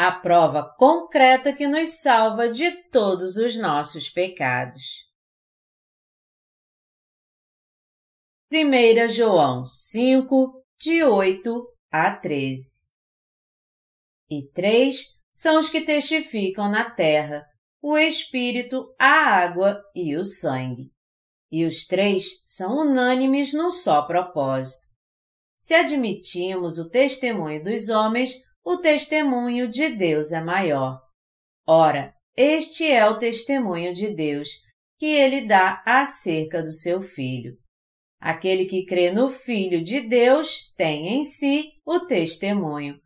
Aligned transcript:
a 0.00 0.12
prova 0.12 0.62
concreta 0.78 1.52
que 1.52 1.66
nos 1.66 2.00
salva 2.00 2.48
de 2.48 2.70
todos 2.88 3.36
os 3.36 3.58
nossos 3.58 4.08
pecados. 4.08 5.04
1 8.52 9.08
João 9.08 9.66
5, 9.66 10.64
de 10.78 11.02
8 11.02 11.66
a 11.90 12.16
13 12.16 12.86
E 14.30 14.48
três 14.52 15.18
são 15.32 15.58
os 15.58 15.68
que 15.68 15.80
testificam 15.80 16.70
na 16.70 16.88
terra, 16.88 17.44
o 17.82 17.98
Espírito, 17.98 18.94
a 19.00 19.08
água 19.08 19.82
e 19.96 20.16
o 20.16 20.22
sangue. 20.22 20.92
E 21.50 21.66
os 21.66 21.86
três 21.86 22.40
são 22.46 22.78
unânimes 22.78 23.52
num 23.52 23.70
só 23.70 24.06
propósito. 24.06 24.86
Se 25.58 25.74
admitimos 25.74 26.78
o 26.78 26.88
testemunho 26.88 27.64
dos 27.64 27.88
homens, 27.88 28.47
o 28.68 28.76
testemunho 28.76 29.66
de 29.66 29.96
Deus 29.96 30.30
é 30.30 30.42
maior. 30.42 31.00
Ora, 31.66 32.12
este 32.36 32.84
é 32.84 33.08
o 33.08 33.18
testemunho 33.18 33.94
de 33.94 34.10
Deus, 34.10 34.46
que 34.98 35.06
ele 35.06 35.46
dá 35.46 35.82
acerca 35.86 36.62
do 36.62 36.70
seu 36.70 37.00
Filho. 37.00 37.56
Aquele 38.20 38.66
que 38.66 38.84
crê 38.84 39.10
no 39.10 39.30
Filho 39.30 39.82
de 39.82 40.02
Deus 40.02 40.70
tem 40.76 41.08
em 41.08 41.24
si 41.24 41.70
o 41.82 42.00
testemunho. 42.00 43.00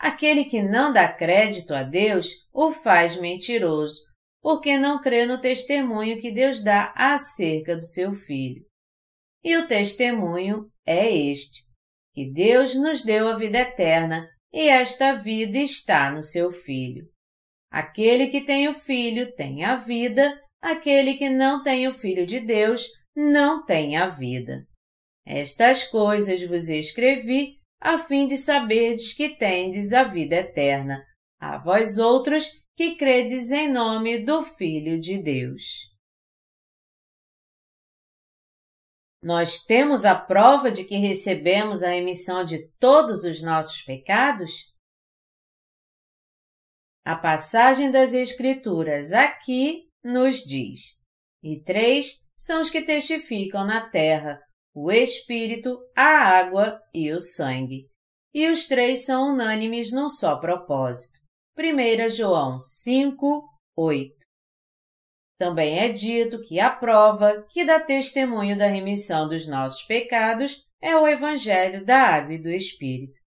Aquele 0.00 0.46
que 0.46 0.60
não 0.60 0.92
dá 0.92 1.06
crédito 1.06 1.72
a 1.72 1.84
Deus 1.84 2.30
o 2.52 2.72
faz 2.72 3.16
mentiroso, 3.16 4.00
porque 4.42 4.76
não 4.76 5.00
crê 5.00 5.26
no 5.26 5.40
testemunho 5.40 6.20
que 6.20 6.32
Deus 6.32 6.60
dá 6.60 6.92
acerca 6.96 7.76
do 7.76 7.84
seu 7.84 8.12
Filho. 8.12 8.66
E 9.44 9.56
o 9.58 9.68
testemunho 9.68 10.68
é 10.84 11.08
este: 11.08 11.62
que 12.12 12.28
Deus 12.32 12.74
nos 12.74 13.04
deu 13.04 13.28
a 13.28 13.36
vida 13.36 13.60
eterna 13.60 14.33
e 14.54 14.68
esta 14.68 15.14
vida 15.14 15.58
está 15.58 16.12
no 16.12 16.22
seu 16.22 16.52
Filho. 16.52 17.08
Aquele 17.72 18.28
que 18.28 18.42
tem 18.42 18.68
o 18.68 18.72
Filho 18.72 19.34
tem 19.34 19.64
a 19.64 19.74
vida, 19.74 20.40
aquele 20.62 21.14
que 21.14 21.28
não 21.28 21.60
tem 21.60 21.88
o 21.88 21.92
Filho 21.92 22.24
de 22.24 22.38
Deus 22.38 22.86
não 23.16 23.64
tem 23.64 23.96
a 23.96 24.06
vida. 24.06 24.64
Estas 25.26 25.82
coisas 25.88 26.40
vos 26.48 26.68
escrevi 26.68 27.56
a 27.80 27.98
fim 27.98 28.28
de 28.28 28.36
saberdes 28.36 29.12
que 29.12 29.30
tendes 29.30 29.92
a 29.92 30.04
vida 30.04 30.36
eterna, 30.36 31.04
a 31.40 31.58
vós 31.58 31.98
outros 31.98 32.48
que 32.76 32.94
credes 32.94 33.50
em 33.50 33.72
nome 33.72 34.24
do 34.24 34.40
Filho 34.42 35.00
de 35.00 35.18
Deus. 35.18 35.62
Nós 39.24 39.64
temos 39.64 40.04
a 40.04 40.14
prova 40.14 40.70
de 40.70 40.84
que 40.84 40.96
recebemos 40.96 41.82
a 41.82 41.88
remissão 41.88 42.44
de 42.44 42.68
todos 42.78 43.24
os 43.24 43.42
nossos 43.42 43.80
pecados? 43.80 44.52
A 47.02 47.16
passagem 47.16 47.90
das 47.90 48.12
Escrituras 48.12 49.14
aqui 49.14 49.88
nos 50.04 50.44
diz: 50.44 50.98
E 51.42 51.58
três 51.62 52.22
são 52.36 52.60
os 52.60 52.68
que 52.68 52.82
testificam 52.82 53.64
na 53.66 53.88
terra: 53.88 54.38
o 54.74 54.92
Espírito, 54.92 55.78
a 55.96 56.04
água 56.04 56.78
e 56.92 57.10
o 57.10 57.18
sangue. 57.18 57.88
E 58.34 58.50
os 58.50 58.66
três 58.66 59.06
são 59.06 59.32
unânimes 59.32 59.90
num 59.90 60.10
só 60.10 60.38
propósito. 60.38 61.20
1 61.58 62.10
João 62.10 62.58
5, 62.58 63.42
8. 63.74 64.23
Também 65.44 65.78
é 65.78 65.90
dito 65.90 66.40
que 66.40 66.58
a 66.58 66.70
prova 66.70 67.44
que 67.50 67.66
dá 67.66 67.78
testemunho 67.78 68.56
da 68.56 68.66
remissão 68.66 69.28
dos 69.28 69.46
nossos 69.46 69.82
pecados 69.82 70.64
é 70.80 70.96
o 70.96 71.06
Evangelho 71.06 71.84
da 71.84 71.98
Água 71.98 72.32
e 72.32 72.38
do 72.38 72.48
Espírito. 72.48 73.20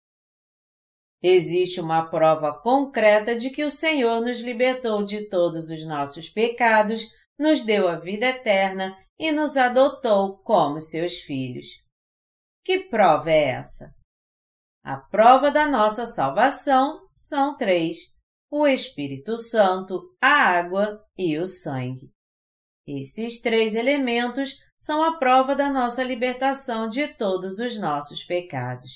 Existe 1.21 1.79
uma 1.79 2.09
prova 2.09 2.59
concreta 2.59 3.37
de 3.37 3.51
que 3.51 3.63
o 3.63 3.69
Senhor 3.69 4.19
nos 4.19 4.39
libertou 4.39 5.05
de 5.05 5.29
todos 5.29 5.69
os 5.69 5.85
nossos 5.85 6.27
pecados, 6.27 7.05
nos 7.37 7.63
deu 7.63 7.87
a 7.87 7.97
vida 7.97 8.25
eterna 8.25 8.97
e 9.19 9.31
nos 9.31 9.55
adotou 9.55 10.39
como 10.39 10.81
seus 10.81 11.17
filhos. 11.17 11.67
Que 12.65 12.79
prova 12.79 13.29
é 13.29 13.49
essa? 13.49 13.93
A 14.83 14.97
prova 14.97 15.51
da 15.51 15.67
nossa 15.67 16.07
salvação 16.07 16.99
são 17.11 17.55
três: 17.55 18.16
o 18.49 18.65
Espírito 18.65 19.35
Santo, 19.37 20.01
a 20.21 20.27
água 20.27 21.03
e 21.17 21.37
o 21.37 21.45
sangue. 21.45 22.11
Esses 22.87 23.41
três 23.41 23.75
elementos 23.75 24.55
são 24.77 25.03
a 25.03 25.17
prova 25.17 25.55
da 25.55 25.69
nossa 25.69 26.03
libertação 26.03 26.87
de 26.87 27.07
todos 27.15 27.59
os 27.59 27.79
nossos 27.79 28.23
pecados. 28.23 28.91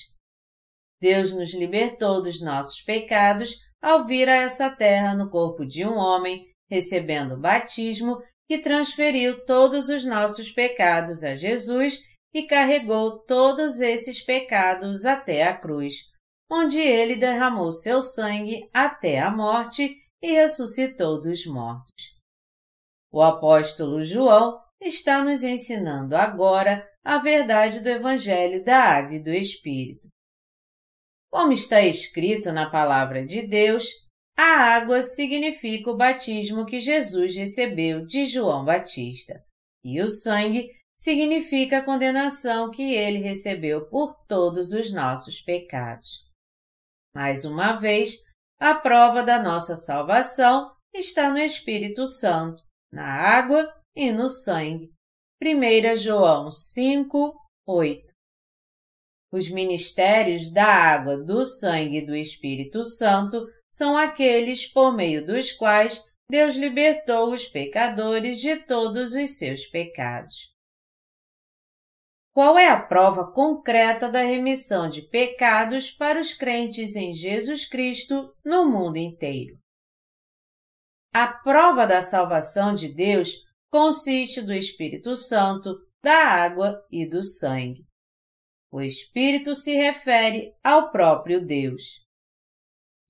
Deus 1.00 1.32
nos 1.34 1.52
libertou 1.52 2.22
dos 2.22 2.40
nossos 2.40 2.80
pecados 2.80 3.56
ao 3.82 4.06
vir 4.06 4.28
a 4.28 4.36
essa 4.36 4.70
terra 4.70 5.14
no 5.14 5.28
corpo 5.28 5.66
de 5.66 5.84
um 5.84 5.96
homem, 5.96 6.46
recebendo 6.70 7.34
o 7.34 7.40
batismo 7.40 8.22
que 8.48 8.58
transferiu 8.58 9.44
todos 9.44 9.88
os 9.88 10.04
nossos 10.04 10.50
pecados 10.52 11.24
a 11.24 11.34
Jesus 11.34 11.98
e 12.32 12.44
carregou 12.44 13.18
todos 13.24 13.80
esses 13.80 14.24
pecados 14.24 15.04
até 15.04 15.42
a 15.42 15.56
cruz, 15.56 16.11
onde 16.52 16.78
ele 16.78 17.16
derramou 17.16 17.72
seu 17.72 18.02
sangue 18.02 18.68
até 18.74 19.18
a 19.18 19.30
morte 19.30 19.96
e 20.20 20.32
ressuscitou 20.32 21.18
dos 21.18 21.46
mortos. 21.46 22.14
O 23.10 23.22
apóstolo 23.22 24.02
João 24.02 24.60
está 24.78 25.24
nos 25.24 25.42
ensinando 25.42 26.14
agora 26.14 26.86
a 27.02 27.16
verdade 27.16 27.80
do 27.80 27.88
Evangelho 27.88 28.62
da 28.62 28.76
Água 28.76 29.16
e 29.16 29.22
do 29.22 29.30
Espírito. 29.30 30.08
Como 31.30 31.52
está 31.52 31.80
escrito 31.80 32.52
na 32.52 32.68
Palavra 32.68 33.24
de 33.24 33.46
Deus, 33.46 33.86
a 34.36 34.74
água 34.76 35.00
significa 35.00 35.90
o 35.90 35.96
batismo 35.96 36.66
que 36.66 36.80
Jesus 36.80 37.34
recebeu 37.34 38.04
de 38.04 38.26
João 38.26 38.62
Batista, 38.62 39.42
e 39.82 40.02
o 40.02 40.08
sangue 40.08 40.68
significa 40.94 41.78
a 41.78 41.84
condenação 41.84 42.70
que 42.70 42.94
ele 42.94 43.18
recebeu 43.20 43.88
por 43.88 44.14
todos 44.26 44.72
os 44.72 44.92
nossos 44.92 45.40
pecados. 45.40 46.31
Mais 47.14 47.44
uma 47.44 47.72
vez, 47.72 48.14
a 48.58 48.74
prova 48.74 49.22
da 49.22 49.42
nossa 49.42 49.76
salvação 49.76 50.72
está 50.94 51.30
no 51.30 51.38
Espírito 51.38 52.06
Santo, 52.06 52.62
na 52.90 53.04
água 53.04 53.68
e 53.94 54.10
no 54.10 54.28
sangue. 54.28 54.90
1 55.42 55.96
João 55.96 56.50
5, 56.50 57.34
8 57.66 58.14
Os 59.32 59.50
ministérios 59.50 60.50
da 60.52 60.64
água, 60.64 61.18
do 61.18 61.44
sangue 61.44 61.98
e 61.98 62.06
do 62.06 62.14
Espírito 62.14 62.84
Santo 62.84 63.46
são 63.70 63.96
aqueles 63.96 64.70
por 64.72 64.94
meio 64.94 65.26
dos 65.26 65.52
quais 65.52 66.02
Deus 66.30 66.54
libertou 66.54 67.32
os 67.32 67.46
pecadores 67.46 68.40
de 68.40 68.56
todos 68.64 69.12
os 69.14 69.38
seus 69.38 69.66
pecados. 69.66 70.51
Qual 72.34 72.58
é 72.58 72.66
a 72.66 72.82
prova 72.82 73.30
concreta 73.30 74.10
da 74.10 74.22
remissão 74.22 74.88
de 74.88 75.02
pecados 75.02 75.90
para 75.90 76.18
os 76.18 76.32
crentes 76.32 76.96
em 76.96 77.12
Jesus 77.12 77.68
Cristo 77.68 78.34
no 78.42 78.64
mundo 78.64 78.96
inteiro? 78.96 79.58
A 81.12 81.26
prova 81.28 81.86
da 81.86 82.00
salvação 82.00 82.74
de 82.74 82.88
Deus 82.88 83.44
consiste 83.70 84.40
do 84.40 84.52
Espírito 84.52 85.14
Santo, 85.14 85.76
da 86.02 86.26
água 86.26 86.82
e 86.90 87.06
do 87.06 87.22
sangue. 87.22 87.84
O 88.72 88.80
Espírito 88.80 89.54
se 89.54 89.76
refere 89.76 90.54
ao 90.64 90.90
próprio 90.90 91.44
Deus. 91.46 92.00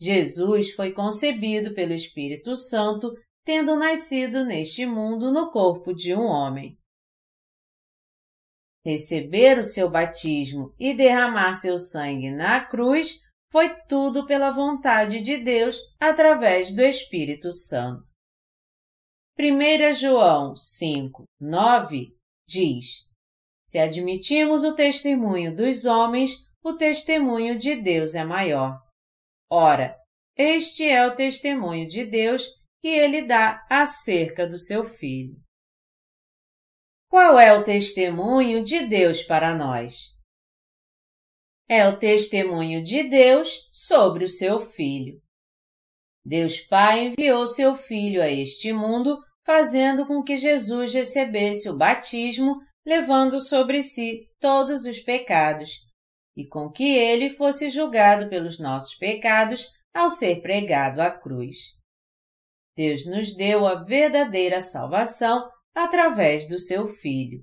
Jesus 0.00 0.72
foi 0.72 0.92
concebido 0.92 1.76
pelo 1.76 1.92
Espírito 1.92 2.56
Santo, 2.56 3.12
tendo 3.44 3.76
nascido 3.76 4.44
neste 4.44 4.84
mundo 4.84 5.30
no 5.32 5.52
corpo 5.52 5.94
de 5.94 6.12
um 6.12 6.25
homem 6.25 6.76
receber 8.84 9.58
o 9.58 9.64
seu 9.64 9.90
batismo 9.90 10.75
e 10.79 10.94
derramar 10.94 11.55
seu 11.55 11.79
sangue 11.79 12.31
na 12.31 12.64
cruz 12.64 13.20
foi 13.50 13.69
tudo 13.87 14.26
pela 14.26 14.50
vontade 14.50 15.20
de 15.20 15.37
Deus 15.38 15.76
através 16.00 16.75
do 16.75 16.82
Espírito 16.82 17.50
Santo. 17.52 18.11
1 19.38 19.93
João 19.94 20.56
5, 20.56 21.25
9 21.40 22.14
diz: 22.49 23.08
Se 23.67 23.79
admitimos 23.79 24.64
o 24.64 24.75
testemunho 24.75 25.55
dos 25.55 25.85
homens, 25.85 26.50
o 26.62 26.75
testemunho 26.75 27.58
de 27.58 27.76
Deus 27.76 28.14
é 28.14 28.25
maior. 28.25 28.78
Ora, 29.50 29.96
este 30.37 30.85
é 30.88 31.06
o 31.06 31.14
testemunho 31.14 31.88
de 31.88 32.05
Deus 32.06 32.43
que 32.81 32.88
ele 32.88 33.23
dá 33.23 33.64
acerca 33.70 34.46
do 34.46 34.58
seu 34.58 34.85
Filho. 34.85 35.37
Qual 37.12 37.38
é 37.38 37.53
o 37.53 37.62
testemunho 37.62 38.64
de 38.64 38.87
Deus 38.87 39.23
para 39.23 39.55
nós? 39.55 40.14
É 41.69 41.87
o 41.87 41.99
testemunho 41.99 42.82
de 42.82 43.03
Deus 43.03 43.69
sobre 43.70 44.25
o 44.25 44.29
seu 44.29 44.59
Filho. 44.59 45.20
Deus 46.25 46.61
Pai 46.61 47.09
enviou 47.09 47.47
seu 47.47 47.75
Filho 47.75 48.23
a 48.23 48.31
este 48.31 48.73
mundo, 48.73 49.19
fazendo 49.44 50.06
com 50.06 50.23
que 50.23 50.38
Jesus 50.38 50.94
recebesse 50.94 51.69
o 51.69 51.76
batismo, 51.76 52.56
levando 52.82 53.41
sobre 53.41 53.82
si 53.82 54.26
todos 54.41 54.87
os 54.87 54.99
pecados, 55.00 55.69
e 56.35 56.49
com 56.49 56.70
que 56.70 56.94
ele 56.94 57.29
fosse 57.29 57.69
julgado 57.69 58.31
pelos 58.31 58.59
nossos 58.59 58.97
pecados, 58.97 59.69
ao 59.93 60.09
ser 60.09 60.41
pregado 60.41 61.03
à 61.03 61.11
cruz. 61.11 61.59
Deus 62.75 63.05
nos 63.05 63.37
deu 63.37 63.67
a 63.67 63.85
verdadeira 63.85 64.61
salvação 64.61 65.51
através 65.74 66.48
do 66.48 66.58
seu 66.58 66.86
Filho. 66.86 67.42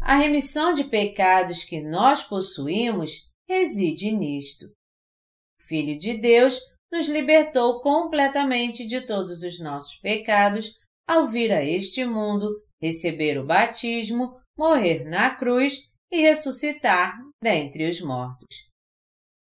A 0.00 0.16
remissão 0.16 0.72
de 0.72 0.84
pecados 0.84 1.64
que 1.64 1.80
nós 1.80 2.22
possuímos 2.22 3.10
reside 3.48 4.12
nisto. 4.12 4.66
O 4.66 5.66
Filho 5.66 5.98
de 5.98 6.20
Deus 6.20 6.60
nos 6.92 7.08
libertou 7.08 7.80
completamente 7.80 8.86
de 8.86 9.06
todos 9.06 9.42
os 9.42 9.58
nossos 9.60 9.98
pecados 10.00 10.72
ao 11.06 11.26
vir 11.26 11.52
a 11.52 11.64
este 11.64 12.04
mundo, 12.04 12.48
receber 12.80 13.38
o 13.38 13.46
batismo, 13.46 14.34
morrer 14.56 15.04
na 15.04 15.34
cruz 15.34 15.78
e 16.10 16.20
ressuscitar 16.20 17.16
dentre 17.42 17.88
os 17.88 18.00
mortos. 18.00 18.66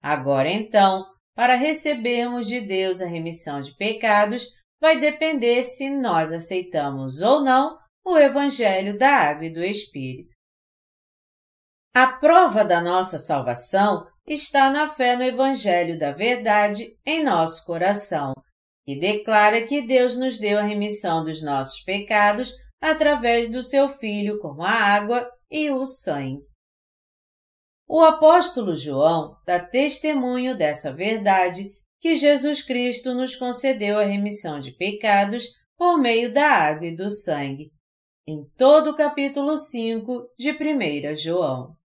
Agora 0.02 0.50
então, 0.50 1.06
para 1.36 1.56
recebermos 1.56 2.48
de 2.48 2.62
Deus 2.62 3.02
a 3.02 3.08
remissão 3.08 3.62
de 3.62 3.76
pecados, 3.76 4.48
vai 4.80 5.00
depender 5.00 5.64
se 5.64 5.90
nós 5.90 6.32
aceitamos 6.32 7.22
ou 7.22 7.42
não 7.42 7.78
o 8.06 8.18
Evangelho 8.18 8.98
da 8.98 9.10
Água 9.10 9.46
e 9.46 9.54
do 9.54 9.64
Espírito. 9.64 10.36
A 11.94 12.08
prova 12.14 12.64
da 12.64 12.80
nossa 12.80 13.18
salvação 13.18 14.08
está 14.28 14.70
na 14.70 14.88
fé 14.88 15.16
no 15.16 15.24
Evangelho 15.24 15.98
da 15.98 16.12
Verdade 16.12 16.96
em 17.06 17.24
nosso 17.24 17.66
coração, 17.66 18.34
que 18.86 19.00
declara 19.00 19.66
que 19.66 19.82
Deus 19.82 20.18
nos 20.18 20.38
deu 20.38 20.60
a 20.60 20.64
remissão 20.64 21.24
dos 21.24 21.42
nossos 21.42 21.82
pecados 21.84 22.54
através 22.80 23.50
do 23.50 23.64
seu 23.64 23.90
Filho 23.90 24.40
com 24.40 24.62
a 24.62 24.70
água 24.70 25.28
e 25.50 25.72
o 25.72 25.86
sangue. 25.86 26.46
O 27.90 28.02
apóstolo 28.02 28.76
João 28.76 29.36
dá 29.46 29.60
testemunho 29.60 30.58
dessa 30.58 30.94
verdade 30.94 31.72
que 32.08 32.16
Jesus 32.16 32.62
Cristo 32.62 33.14
nos 33.14 33.36
concedeu 33.36 34.00
a 34.00 34.06
remissão 34.06 34.62
de 34.62 34.72
pecados 34.72 35.44
por 35.78 36.00
meio 36.00 36.34
da 36.34 36.48
água 36.48 36.88
e 36.88 36.96
do 36.96 37.10
sangue, 37.10 37.70
em 38.26 38.46
todo 38.58 38.92
o 38.92 38.96
capítulo 38.96 39.58
5 39.58 40.30
de 40.40 40.52
1 40.52 41.18
João. 41.18 41.76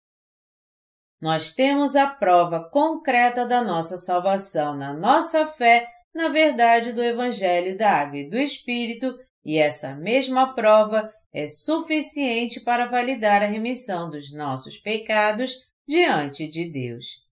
Nós 1.21 1.53
temos 1.55 1.97
a 1.97 2.07
prova 2.07 2.71
concreta 2.71 3.45
da 3.45 3.65
nossa 3.65 3.97
salvação 3.97 4.77
na 4.77 4.93
nossa 4.93 5.45
fé 5.45 5.89
na 6.15 6.29
verdade 6.29 6.93
do 6.93 7.03
Evangelho 7.03 7.77
da 7.77 7.91
Água 7.91 8.19
e 8.19 8.31
do 8.31 8.39
Espírito, 8.39 9.19
e 9.45 9.59
essa 9.59 9.97
mesma 9.97 10.55
prova 10.55 11.13
é 11.35 11.49
suficiente 11.49 12.61
para 12.61 12.87
validar 12.87 13.43
a 13.43 13.47
remissão 13.47 14.09
dos 14.09 14.33
nossos 14.33 14.79
pecados 14.79 15.53
diante 15.85 16.47
de 16.47 16.71
Deus. 16.71 17.23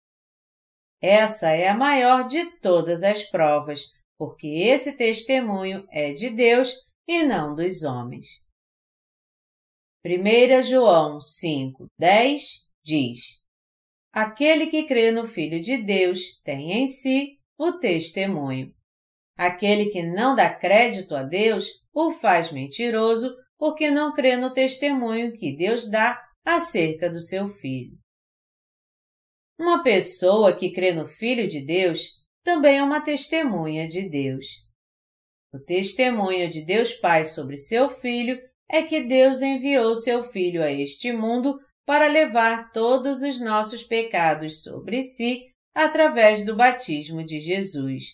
Essa 1.01 1.51
é 1.51 1.69
a 1.69 1.75
maior 1.75 2.27
de 2.27 2.59
todas 2.59 3.03
as 3.03 3.23
provas, 3.23 3.87
porque 4.19 4.47
esse 4.47 4.99
testemunho 4.99 5.87
é 5.91 6.13
de 6.13 6.31
Deus 6.31 6.75
e 7.09 7.23
não 7.23 7.55
dos 7.55 7.83
homens. 7.83 8.27
1 10.05 10.63
João 10.63 11.21
5, 11.21 11.87
10 11.99 12.43
diz: 12.85 13.43
Aquele 14.13 14.67
que 14.67 14.87
crê 14.87 15.11
no 15.11 15.25
Filho 15.25 15.61
de 15.61 15.79
Deus 15.79 16.41
tem 16.43 16.73
em 16.73 16.87
si 16.87 17.39
o 17.59 17.73
testemunho. 17.73 18.75
Aquele 19.37 19.87
que 19.87 20.03
não 20.03 20.35
dá 20.35 20.53
crédito 20.53 21.15
a 21.15 21.23
Deus 21.23 21.67
o 21.95 22.13
faz 22.13 22.53
mentiroso 22.53 23.35
porque 23.59 23.91
não 23.91 24.13
crê 24.13 24.37
no 24.37 24.53
testemunho 24.53 25.33
que 25.33 25.57
Deus 25.57 25.91
dá 25.91 26.23
acerca 26.45 27.11
do 27.11 27.21
seu 27.21 27.47
Filho. 27.49 27.99
Uma 29.61 29.83
pessoa 29.83 30.57
que 30.57 30.73
crê 30.73 30.95
no 30.95 31.07
Filho 31.07 31.47
de 31.47 31.61
Deus 31.61 32.13
também 32.43 32.79
é 32.79 32.83
uma 32.83 33.03
testemunha 33.03 33.87
de 33.87 34.09
Deus. 34.09 34.47
O 35.53 35.59
testemunho 35.59 36.49
de 36.49 36.65
Deus 36.65 36.95
Pai 36.95 37.27
sobre 37.27 37.59
seu 37.59 37.91
Filho 37.91 38.41
é 38.71 38.83
que 38.83 39.03
Deus 39.03 39.43
enviou 39.43 39.95
seu 39.95 40.23
Filho 40.23 40.63
a 40.63 40.73
este 40.73 41.13
mundo 41.13 41.59
para 41.85 42.09
levar 42.09 42.73
todos 42.73 43.21
os 43.21 43.39
nossos 43.39 43.85
pecados 43.85 44.63
sobre 44.63 45.03
si 45.03 45.43
através 45.75 46.43
do 46.47 46.57
batismo 46.57 47.23
de 47.23 47.39
Jesus, 47.39 48.05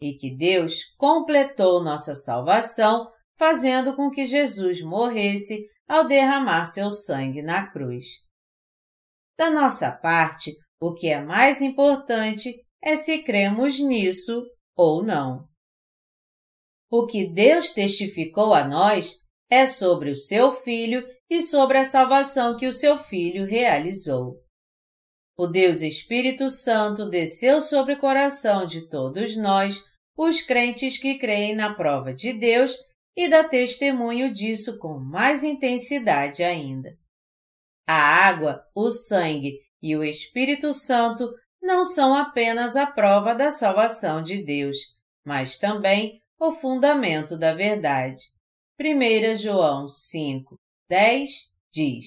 e 0.00 0.12
que 0.12 0.30
Deus 0.30 0.94
completou 0.96 1.82
nossa 1.82 2.14
salvação 2.14 3.10
fazendo 3.36 3.96
com 3.96 4.10
que 4.10 4.26
Jesus 4.26 4.80
morresse 4.80 5.66
ao 5.88 6.06
derramar 6.06 6.66
seu 6.66 6.88
sangue 6.88 7.42
na 7.42 7.66
cruz. 7.66 8.06
Da 9.36 9.50
nossa 9.50 9.90
parte, 9.90 10.52
o 10.80 10.92
que 10.92 11.08
é 11.08 11.20
mais 11.20 11.60
importante 11.62 12.54
é 12.82 12.96
se 12.96 13.22
cremos 13.22 13.78
nisso 13.78 14.44
ou 14.76 15.02
não. 15.02 15.48
O 16.90 17.06
que 17.06 17.26
Deus 17.26 17.70
testificou 17.70 18.52
a 18.52 18.66
nós 18.66 19.20
é 19.50 19.66
sobre 19.66 20.10
o 20.10 20.16
seu 20.16 20.52
Filho 20.52 21.06
e 21.28 21.40
sobre 21.40 21.78
a 21.78 21.84
salvação 21.84 22.56
que 22.56 22.66
o 22.66 22.72
seu 22.72 22.98
Filho 22.98 23.46
realizou. 23.46 24.40
O 25.36 25.46
Deus 25.46 25.82
Espírito 25.82 26.48
Santo 26.48 27.08
desceu 27.08 27.60
sobre 27.60 27.94
o 27.94 27.98
coração 27.98 28.66
de 28.66 28.88
todos 28.88 29.36
nós, 29.36 29.82
os 30.16 30.40
crentes 30.40 30.96
que 30.98 31.18
creem 31.18 31.56
na 31.56 31.74
prova 31.74 32.14
de 32.14 32.32
Deus, 32.34 32.76
e 33.16 33.28
dá 33.28 33.42
testemunho 33.42 34.32
disso 34.32 34.78
com 34.78 34.98
mais 34.98 35.42
intensidade 35.42 36.42
ainda. 36.42 36.96
A 37.86 37.94
água, 37.94 38.64
o 38.74 38.90
sangue 38.90 39.63
e 39.84 39.94
o 39.94 40.02
Espírito 40.02 40.72
Santo 40.72 41.30
não 41.60 41.84
são 41.84 42.16
apenas 42.16 42.74
a 42.74 42.86
prova 42.86 43.34
da 43.34 43.50
salvação 43.50 44.22
de 44.22 44.42
Deus, 44.42 44.78
mas 45.22 45.58
também 45.58 46.22
o 46.40 46.52
fundamento 46.52 47.38
da 47.38 47.54
verdade. 47.54 48.22
1 48.80 49.36
João 49.36 49.86
5, 49.86 50.56
10 50.88 51.30
diz: 51.70 52.06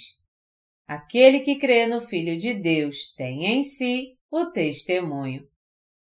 Aquele 0.88 1.42
que 1.42 1.60
crê 1.60 1.86
no 1.86 2.02
Filho 2.02 2.36
de 2.36 2.56
Deus 2.56 3.14
tem 3.16 3.46
em 3.46 3.64
si 3.64 4.18
o 4.32 4.48
testemunho. 4.48 5.48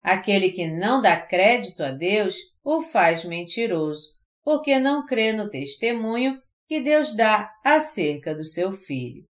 Aquele 0.00 0.52
que 0.52 0.68
não 0.68 1.02
dá 1.02 1.20
crédito 1.20 1.82
a 1.82 1.90
Deus 1.90 2.36
o 2.62 2.80
faz 2.80 3.24
mentiroso, 3.24 4.06
porque 4.44 4.78
não 4.78 5.04
crê 5.04 5.32
no 5.32 5.50
testemunho 5.50 6.40
que 6.68 6.80
Deus 6.80 7.16
dá 7.16 7.52
acerca 7.64 8.36
do 8.36 8.44
seu 8.44 8.72
Filho. 8.72 9.24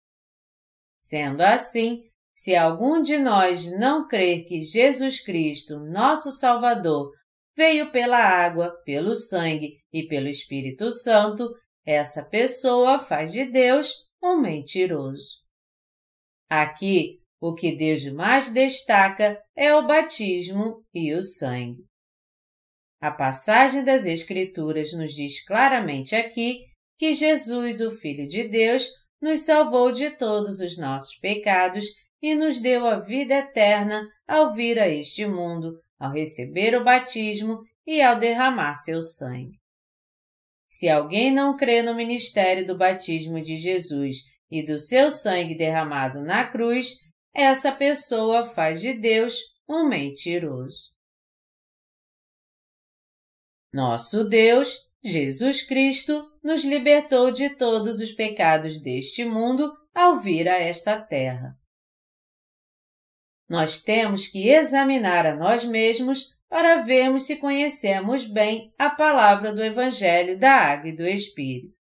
Sendo 0.99 1.41
assim, 1.41 2.01
se 2.35 2.55
algum 2.55 3.01
de 3.01 3.19
nós 3.19 3.71
não 3.77 4.07
crer 4.07 4.45
que 4.45 4.63
Jesus 4.63 5.23
Cristo, 5.23 5.79
nosso 5.79 6.31
Salvador, 6.31 7.11
veio 7.55 7.91
pela 7.91 8.17
água, 8.17 8.71
pelo 8.83 9.13
sangue 9.13 9.77
e 9.91 10.07
pelo 10.07 10.27
Espírito 10.27 10.89
Santo, 10.89 11.53
essa 11.85 12.27
pessoa 12.29 12.97
faz 12.97 13.31
de 13.31 13.45
Deus 13.45 13.93
um 14.21 14.37
mentiroso. 14.37 15.43
Aqui, 16.49 17.19
o 17.39 17.53
que 17.53 17.75
Deus 17.75 18.05
mais 18.13 18.51
destaca 18.51 19.39
é 19.55 19.75
o 19.75 19.85
batismo 19.85 20.83
e 20.93 21.13
o 21.13 21.21
sangue. 21.21 21.83
A 23.01 23.11
passagem 23.11 23.83
das 23.83 24.05
Escrituras 24.05 24.93
nos 24.93 25.13
diz 25.13 25.45
claramente 25.45 26.15
aqui 26.15 26.63
que 26.97 27.13
Jesus, 27.13 27.81
o 27.81 27.91
Filho 27.91 28.27
de 28.27 28.47
Deus, 28.47 28.87
nos 29.21 29.41
salvou 29.41 29.91
de 29.91 30.11
todos 30.11 30.61
os 30.61 30.77
nossos 30.77 31.17
pecados 31.17 31.85
e 32.23 32.33
nos 32.33 32.61
deu 32.61 32.87
a 32.87 32.99
vida 32.99 33.33
eterna 33.33 34.09
ao 34.25 34.53
vir 34.53 34.79
a 34.79 34.87
este 34.87 35.27
mundo 35.27 35.77
ao 35.99 36.13
receber 36.13 36.73
o 36.75 36.83
batismo 36.83 37.61
e 37.85 38.01
ao 38.01 38.17
derramar 38.17 38.75
seu 38.75 39.01
sangue. 39.01 39.59
Se 40.69 40.89
alguém 40.89 41.33
não 41.33 41.57
crê 41.57 41.81
no 41.81 41.93
ministério 41.93 42.65
do 42.65 42.77
batismo 42.77 43.41
de 43.41 43.57
Jesus 43.57 44.17
e 44.49 44.65
do 44.65 44.79
seu 44.79 45.11
sangue 45.11 45.55
derramado 45.55 46.21
na 46.21 46.49
cruz, 46.49 46.93
essa 47.33 47.71
pessoa 47.71 48.45
faz 48.45 48.79
de 48.79 48.93
Deus 48.93 49.37
um 49.67 49.87
mentiroso. 49.87 50.93
Nosso 53.73 54.23
Deus, 54.29 54.77
Jesus 55.03 55.61
Cristo, 55.65 56.25
nos 56.43 56.63
libertou 56.63 57.31
de 57.31 57.55
todos 57.57 57.99
os 57.99 58.11
pecados 58.11 58.81
deste 58.81 59.25
mundo 59.25 59.71
ao 59.93 60.19
vir 60.19 60.47
a 60.47 60.57
esta 60.57 61.01
terra. 61.01 61.57
Nós 63.49 63.83
temos 63.83 64.27
que 64.27 64.49
examinar 64.49 65.25
a 65.25 65.35
nós 65.35 65.63
mesmos 65.63 66.33
para 66.49 66.83
vermos 66.83 67.25
se 67.25 67.37
conhecemos 67.37 68.25
bem 68.25 68.73
a 68.77 68.89
palavra 68.89 69.53
do 69.53 69.63
Evangelho 69.63 70.39
da 70.39 70.51
Água 70.51 70.89
e 70.89 70.95
do 70.95 71.07
Espírito. 71.07 71.79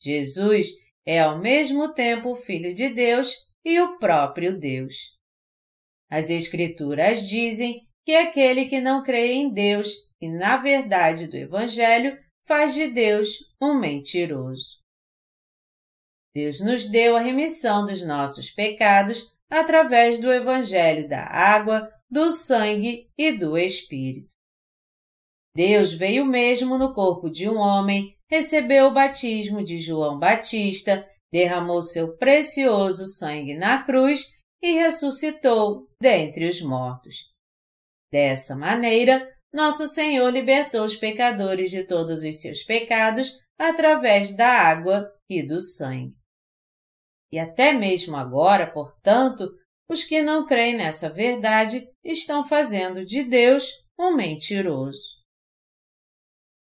Jesus 0.00 0.68
é 1.06 1.20
ao 1.20 1.38
mesmo 1.38 1.92
tempo 1.92 2.32
o 2.32 2.36
Filho 2.36 2.74
de 2.74 2.88
Deus 2.88 3.32
e 3.64 3.80
o 3.80 3.98
próprio 3.98 4.58
Deus. 4.58 4.94
As 6.10 6.30
Escrituras 6.30 7.28
dizem 7.28 7.86
que 8.04 8.14
aquele 8.14 8.66
que 8.66 8.80
não 8.80 9.02
crê 9.02 9.32
em 9.32 9.52
Deus 9.52 9.88
e 10.20 10.28
na 10.28 10.56
verdade 10.56 11.28
do 11.28 11.36
Evangelho 11.36 12.18
faz 12.44 12.74
de 12.74 12.88
Deus 12.88 13.28
um 13.60 13.74
mentiroso. 13.78 14.80
Deus 16.34 16.60
nos 16.60 16.88
deu 16.88 17.16
a 17.16 17.20
remissão 17.20 17.84
dos 17.84 18.04
nossos 18.06 18.50
pecados 18.50 19.31
através 19.52 20.18
do 20.18 20.32
Evangelho 20.32 21.06
da 21.06 21.24
água, 21.24 21.92
do 22.10 22.30
sangue 22.30 23.10
e 23.18 23.32
do 23.32 23.58
Espírito. 23.58 24.34
Deus 25.54 25.92
veio 25.92 26.24
mesmo 26.24 26.78
no 26.78 26.94
corpo 26.94 27.28
de 27.28 27.46
um 27.46 27.58
homem, 27.58 28.16
recebeu 28.30 28.86
o 28.86 28.94
batismo 28.94 29.62
de 29.62 29.78
João 29.78 30.18
Batista, 30.18 31.06
derramou 31.30 31.82
seu 31.82 32.16
precioso 32.16 33.06
sangue 33.06 33.54
na 33.54 33.82
cruz 33.82 34.24
e 34.62 34.72
ressuscitou 34.72 35.86
dentre 36.00 36.48
os 36.48 36.62
mortos. 36.62 37.16
Dessa 38.10 38.56
maneira, 38.56 39.30
nosso 39.52 39.86
Senhor 39.86 40.30
libertou 40.30 40.82
os 40.82 40.96
pecadores 40.96 41.70
de 41.70 41.84
todos 41.84 42.22
os 42.22 42.40
seus 42.40 42.62
pecados 42.62 43.38
através 43.58 44.34
da 44.34 44.48
água 44.48 45.12
e 45.28 45.46
do 45.46 45.60
sangue. 45.60 46.21
E 47.32 47.38
até 47.38 47.72
mesmo 47.72 48.14
agora, 48.16 48.70
portanto, 48.70 49.50
os 49.88 50.04
que 50.04 50.20
não 50.20 50.46
creem 50.46 50.76
nessa 50.76 51.08
verdade 51.08 51.88
estão 52.04 52.44
fazendo 52.44 53.04
de 53.04 53.22
Deus 53.24 53.66
um 53.98 54.14
mentiroso. 54.14 55.22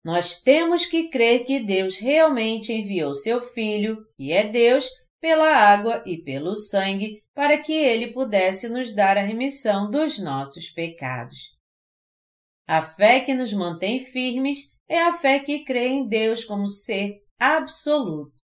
Nós 0.03 0.41
temos 0.41 0.85
que 0.85 1.09
crer 1.09 1.45
que 1.45 1.59
Deus 1.59 1.97
realmente 1.97 2.71
enviou 2.71 3.13
seu 3.13 3.41
Filho, 3.41 4.05
que 4.17 4.31
é 4.31 4.47
Deus, 4.47 4.87
pela 5.19 5.53
água 5.53 6.03
e 6.05 6.17
pelo 6.17 6.53
sangue, 6.55 7.21
para 7.33 7.57
que 7.57 7.73
ele 7.73 8.13
pudesse 8.13 8.69
nos 8.69 8.93
dar 8.93 9.17
a 9.17 9.21
remissão 9.21 9.89
dos 9.89 10.19
nossos 10.19 10.69
pecados. 10.69 11.57
A 12.67 12.81
fé 12.81 13.21
que 13.21 13.33
nos 13.33 13.53
mantém 13.53 13.99
firmes 13.99 14.73
é 14.87 15.01
a 15.01 15.13
fé 15.13 15.39
que 15.39 15.65
crê 15.65 15.87
em 15.87 16.07
Deus 16.07 16.45
como 16.45 16.67
ser 16.67 17.21
absoluto. 17.39 18.46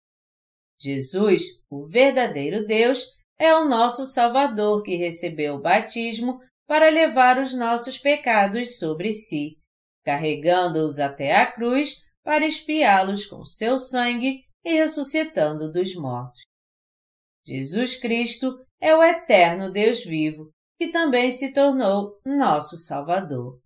Jesus, 0.82 1.44
o 1.70 1.86
verdadeiro 1.86 2.66
Deus, 2.66 3.06
é 3.40 3.56
o 3.56 3.66
nosso 3.66 4.06
Salvador 4.08 4.82
que 4.82 4.96
recebeu 4.96 5.56
o 5.56 5.62
batismo 5.62 6.40
para 6.68 6.90
levar 6.90 7.38
os 7.38 7.54
nossos 7.54 8.00
pecados 8.00 8.80
sobre 8.80 9.12
si, 9.12 9.58
carregando-os 10.04 11.00
até 11.00 11.36
a 11.36 11.52
cruz 11.52 12.02
para 12.24 12.46
espiá-los 12.46 13.26
com 13.26 13.46
seu 13.46 13.78
sangue 13.78 14.44
e 14.64 14.74
ressuscitando 14.74 15.72
dos 15.72 15.96
mortos. 15.96 16.42
Jesus 17.46 17.98
Cristo 17.98 18.66
é 18.80 18.96
o 18.96 19.04
eterno 19.04 19.72
Deus 19.72 20.04
vivo, 20.04 20.52
que 20.80 20.90
também 20.90 21.30
se 21.32 21.54
tornou 21.54 22.20
nosso 22.26 22.78
Salvador. 22.78 23.60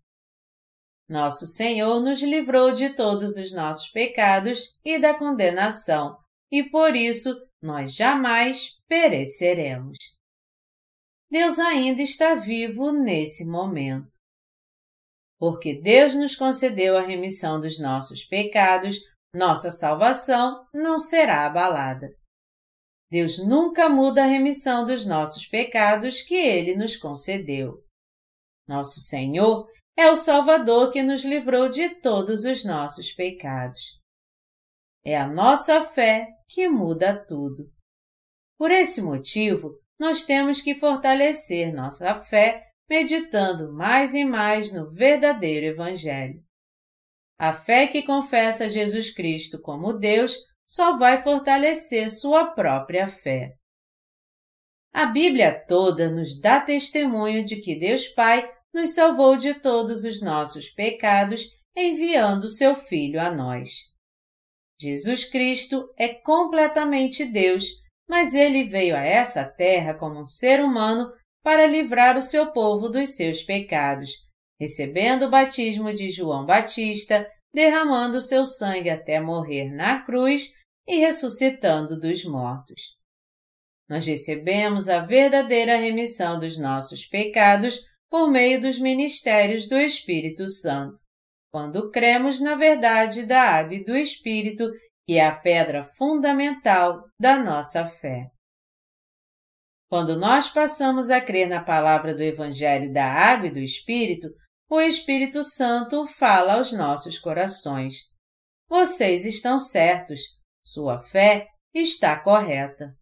Nosso 1.07 1.45
Senhor 1.45 2.01
nos 2.01 2.21
livrou 2.21 2.73
de 2.73 2.95
todos 2.95 3.37
os 3.37 3.53
nossos 3.53 3.89
pecados 3.89 4.73
e 4.83 4.97
da 4.99 5.13
condenação, 5.13 6.17
e 6.51 6.69
por 6.69 6.95
isso 6.95 7.35
nós 7.61 7.95
jamais 7.95 8.77
pereceremos. 8.87 9.97
Deus 11.29 11.59
ainda 11.59 12.01
está 12.01 12.35
vivo 12.35 12.91
nesse 12.91 13.45
momento. 13.45 14.15
Porque 15.37 15.81
Deus 15.81 16.15
nos 16.15 16.35
concedeu 16.35 16.97
a 16.97 17.05
remissão 17.05 17.59
dos 17.59 17.79
nossos 17.79 18.23
pecados, 18.23 18.97
nossa 19.33 19.69
salvação 19.69 20.65
não 20.73 20.97
será 20.97 21.45
abalada. 21.45 22.07
Deus 23.11 23.37
nunca 23.45 23.89
muda 23.89 24.23
a 24.23 24.27
remissão 24.27 24.85
dos 24.85 25.05
nossos 25.05 25.45
pecados 25.45 26.21
que 26.21 26.35
Ele 26.35 26.75
nos 26.75 26.95
concedeu. 26.95 27.83
Nosso 28.67 28.99
Senhor 29.01 29.67
é 29.97 30.09
o 30.09 30.15
Salvador 30.15 30.91
que 30.91 31.03
nos 31.03 31.23
livrou 31.23 31.69
de 31.69 32.01
todos 32.01 32.45
os 32.45 32.65
nossos 32.65 33.11
pecados. 33.11 33.99
É 35.05 35.15
a 35.15 35.27
nossa 35.27 35.85
fé 35.85 36.27
que 36.49 36.67
muda 36.67 37.23
tudo. 37.27 37.71
Por 38.57 38.71
esse 38.71 39.03
motivo, 39.03 39.79
nós 39.99 40.25
temos 40.25 40.61
que 40.61 40.73
fortalecer 40.73 41.71
nossa 41.71 42.15
fé 42.15 42.63
meditando 42.89 43.71
mais 43.71 44.15
e 44.15 44.25
mais 44.25 44.73
no 44.73 44.91
verdadeiro 44.91 45.67
Evangelho. 45.67 46.43
A 47.37 47.53
fé 47.53 47.85
que 47.85 48.01
confessa 48.01 48.67
Jesus 48.67 49.13
Cristo 49.13 49.61
como 49.61 49.93
Deus 49.93 50.35
só 50.67 50.97
vai 50.97 51.21
fortalecer 51.21 52.09
sua 52.09 52.47
própria 52.51 53.07
fé. 53.07 53.53
A 54.91 55.05
Bíblia 55.05 55.63
toda 55.67 56.09
nos 56.09 56.39
dá 56.39 56.59
testemunho 56.61 57.45
de 57.45 57.57
que 57.57 57.77
Deus 57.77 58.07
Pai 58.07 58.49
nos 58.73 58.95
salvou 58.95 59.35
de 59.37 59.61
todos 59.61 60.03
os 60.03 60.21
nossos 60.21 60.69
pecados, 60.69 61.43
enviando 61.75 62.47
seu 62.47 62.75
Filho 62.75 63.19
a 63.19 63.29
nós. 63.29 63.94
Jesus 64.79 65.25
Cristo 65.25 65.89
é 65.97 66.09
completamente 66.09 67.25
Deus, 67.25 67.65
mas 68.07 68.33
ele 68.33 68.63
veio 68.63 68.95
a 68.95 69.01
essa 69.01 69.45
terra 69.45 69.93
como 69.93 70.19
um 70.19 70.25
ser 70.25 70.63
humano 70.63 71.11
para 71.43 71.65
livrar 71.65 72.17
o 72.17 72.21
seu 72.21 72.51
povo 72.51 72.89
dos 72.89 73.15
seus 73.15 73.43
pecados, 73.43 74.11
recebendo 74.59 75.25
o 75.25 75.29
batismo 75.29 75.93
de 75.93 76.09
João 76.09 76.45
Batista, 76.45 77.29
derramando 77.53 78.19
seu 78.19 78.45
sangue 78.45 78.89
até 78.89 79.21
morrer 79.21 79.71
na 79.71 80.01
cruz 80.03 80.51
e 80.87 80.97
ressuscitando 80.97 81.99
dos 81.99 82.25
mortos. 82.25 82.95
Nós 83.87 84.05
recebemos 84.05 84.89
a 84.89 84.99
verdadeira 84.99 85.77
remissão 85.77 86.37
dos 86.37 86.59
nossos 86.59 87.05
pecados 87.05 87.79
por 88.09 88.29
meio 88.29 88.59
dos 88.59 88.79
ministérios 88.79 89.67
do 89.67 89.77
Espírito 89.77 90.47
Santo, 90.47 91.01
quando 91.55 91.89
cremos 91.89 92.41
na 92.41 92.53
verdade 92.53 93.25
da 93.25 93.41
água 93.41 93.75
e 93.75 93.83
do 93.85 93.95
Espírito, 93.95 94.69
que 95.07 95.13
é 95.13 95.25
a 95.25 95.33
pedra 95.33 95.83
fundamental 95.83 97.01
da 97.17 97.41
nossa 97.41 97.87
fé. 97.87 98.29
Quando 99.89 100.19
nós 100.19 100.49
passamos 100.49 101.09
a 101.09 101.21
crer 101.21 101.47
na 101.47 101.63
palavra 101.63 102.13
do 102.13 102.21
Evangelho 102.21 102.91
da 102.91 103.05
água 103.05 103.47
e 103.47 103.53
do 103.53 103.61
Espírito, 103.61 104.27
o 104.69 104.81
Espírito 104.81 105.43
Santo 105.43 106.05
fala 106.05 106.55
aos 106.55 106.73
nossos 106.73 107.17
corações. 107.17 107.99
Vocês 108.67 109.25
estão 109.25 109.57
certos, 109.57 110.19
sua 110.61 111.01
fé 111.03 111.47
está 111.73 112.19
correta. 112.19 112.93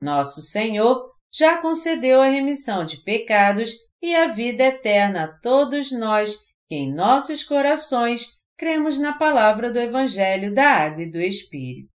Nosso 0.00 0.40
Senhor 0.40 1.10
já 1.32 1.60
concedeu 1.60 2.22
a 2.22 2.28
remissão 2.28 2.84
de 2.84 3.02
pecados 3.02 3.72
e 4.00 4.14
a 4.14 4.28
vida 4.28 4.62
eterna 4.62 5.24
a 5.24 5.40
todos 5.40 5.90
nós 5.90 6.44
que 6.68 6.74
em 6.74 6.92
nossos 6.92 7.44
corações 7.44 8.38
cremos 8.56 8.98
na 8.98 9.16
palavra 9.16 9.72
do 9.72 9.78
Evangelho 9.78 10.54
da 10.54 10.68
Água 10.68 11.02
e 11.02 11.10
do 11.10 11.20
Espírito. 11.20 11.88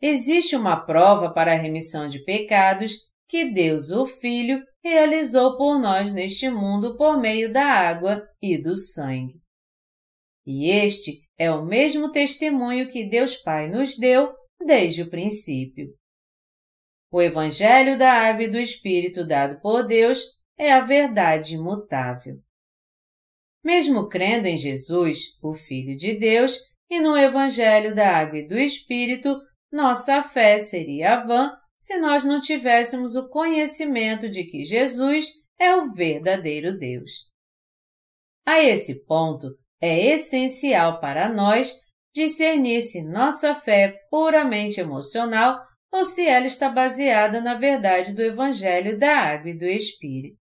Existe 0.00 0.56
uma 0.56 0.80
prova 0.84 1.32
para 1.32 1.52
a 1.52 1.56
remissão 1.56 2.08
de 2.08 2.24
pecados 2.24 3.10
que 3.28 3.52
Deus, 3.52 3.90
o 3.90 4.06
Filho, 4.06 4.64
realizou 4.82 5.56
por 5.56 5.78
nós 5.78 6.12
neste 6.12 6.48
mundo 6.48 6.96
por 6.96 7.20
meio 7.20 7.52
da 7.52 7.64
água 7.64 8.26
e 8.40 8.56
do 8.56 8.74
sangue. 8.74 9.40
E 10.46 10.70
este 10.70 11.20
é 11.38 11.50
o 11.50 11.64
mesmo 11.64 12.10
testemunho 12.10 12.90
que 12.90 13.04
Deus 13.04 13.36
Pai 13.36 13.68
nos 13.68 13.96
deu 13.98 14.34
desde 14.58 15.02
o 15.02 15.10
princípio. 15.10 15.94
O 17.12 17.20
Evangelho 17.20 17.98
da 17.98 18.12
Água 18.12 18.44
e 18.44 18.50
do 18.50 18.58
Espírito 18.58 19.26
dado 19.26 19.60
por 19.60 19.86
Deus 19.86 20.20
é 20.56 20.72
a 20.72 20.80
verdade 20.80 21.54
imutável. 21.54 22.40
Mesmo 23.64 24.08
crendo 24.08 24.46
em 24.46 24.56
Jesus, 24.56 25.36
o 25.42 25.52
Filho 25.52 25.96
de 25.96 26.18
Deus, 26.18 26.56
e 26.88 26.98
no 27.00 27.16
Evangelho 27.16 27.94
da 27.94 28.16
Água 28.16 28.38
e 28.38 28.46
do 28.46 28.58
Espírito, 28.58 29.38
nossa 29.70 30.22
fé 30.22 30.58
seria 30.58 31.20
vã 31.20 31.52
se 31.78 31.98
nós 31.98 32.24
não 32.24 32.40
tivéssemos 32.40 33.14
o 33.16 33.28
conhecimento 33.28 34.28
de 34.28 34.44
que 34.44 34.64
Jesus 34.64 35.26
é 35.58 35.74
o 35.74 35.92
verdadeiro 35.92 36.76
Deus. 36.76 37.30
A 38.46 38.62
esse 38.62 39.04
ponto, 39.06 39.48
é 39.80 40.06
essencial 40.06 41.00
para 41.00 41.28
nós 41.28 41.74
discernir 42.14 42.82
se 42.82 43.08
nossa 43.08 43.54
fé 43.54 43.98
puramente 44.10 44.80
emocional 44.80 45.58
ou 45.92 46.04
se 46.04 46.26
ela 46.26 46.46
está 46.46 46.68
baseada 46.68 47.40
na 47.40 47.54
verdade 47.54 48.14
do 48.14 48.22
Evangelho 48.22 48.98
da 48.98 49.16
Água 49.16 49.50
e 49.50 49.58
do 49.58 49.64
Espírito. 49.64 50.38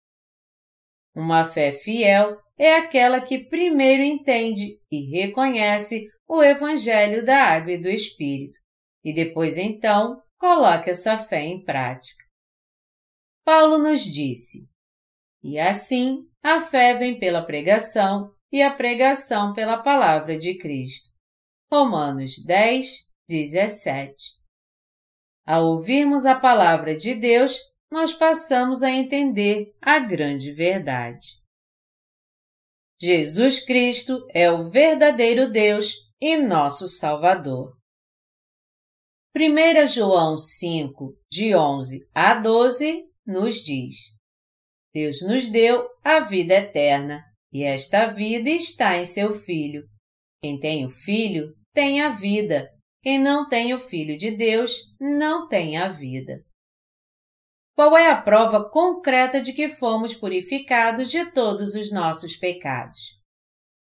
Uma 1.15 1.43
fé 1.43 1.71
fiel 1.71 2.37
é 2.57 2.75
aquela 2.75 3.21
que 3.21 3.45
primeiro 3.45 4.03
entende 4.03 4.79
e 4.91 5.11
reconhece 5.11 6.07
o 6.27 6.43
Evangelho 6.43 7.25
da 7.25 7.43
Água 7.43 7.73
e 7.73 7.77
do 7.77 7.87
Espírito, 7.87 8.59
e 9.03 9.13
depois 9.13 9.57
então 9.57 10.21
coloca 10.37 10.91
essa 10.91 11.17
fé 11.17 11.41
em 11.41 11.63
prática. 11.63 12.25
Paulo 13.45 13.77
nos 13.77 14.01
disse: 14.01 14.69
E 15.43 15.59
assim 15.59 16.27
a 16.43 16.61
fé 16.61 16.93
vem 16.93 17.19
pela 17.19 17.45
pregação, 17.45 18.33
e 18.51 18.61
a 18.61 18.73
pregação 18.73 19.53
pela 19.53 19.77
palavra 19.77 20.37
de 20.37 20.57
Cristo. 20.57 21.09
Romanos 21.71 22.41
10, 22.45 23.09
17. 23.27 24.15
Ao 25.45 25.65
ouvirmos 25.65 26.25
a 26.25 26.39
palavra 26.39 26.95
de 26.95 27.13
Deus, 27.15 27.57
nós 27.91 28.13
passamos 28.13 28.83
a 28.83 28.89
entender 28.89 29.73
a 29.81 29.99
grande 29.99 30.51
verdade. 30.51 31.41
Jesus 32.99 33.63
Cristo 33.63 34.25
é 34.33 34.51
o 34.51 34.71
verdadeiro 34.71 35.51
Deus 35.51 35.93
e 36.19 36.35
nosso 36.35 36.87
Salvador. 36.87 37.77
1 39.37 39.85
João 39.85 40.35
5, 40.35 41.15
de 41.31 41.55
11 41.55 42.09
a 42.11 42.33
12, 42.33 43.05
nos 43.23 43.63
diz: 43.63 43.97
Deus 44.91 45.21
nos 45.21 45.47
deu 45.51 45.87
a 46.03 46.21
vida 46.21 46.55
eterna, 46.55 47.23
e 47.53 47.61
esta 47.63 48.07
vida 48.07 48.49
está 48.49 48.97
em 48.97 49.05
seu 49.05 49.31
Filho. 49.31 49.83
Quem 50.41 50.59
tem 50.59 50.83
o 50.83 50.89
Filho 50.89 51.53
tem 51.75 52.01
a 52.01 52.09
vida. 52.09 52.67
Quem 53.03 53.19
não 53.19 53.47
tem 53.47 53.75
o 53.75 53.79
Filho 53.79 54.17
de 54.17 54.35
Deus 54.35 54.71
não 54.99 55.47
tem 55.47 55.77
a 55.77 55.87
vida. 55.87 56.43
Qual 57.77 57.95
é 57.95 58.09
a 58.09 58.19
prova 58.19 58.67
concreta 58.67 59.39
de 59.39 59.53
que 59.53 59.69
fomos 59.69 60.15
purificados 60.15 61.11
de 61.11 61.31
todos 61.31 61.75
os 61.75 61.91
nossos 61.91 62.35
pecados? 62.35 62.97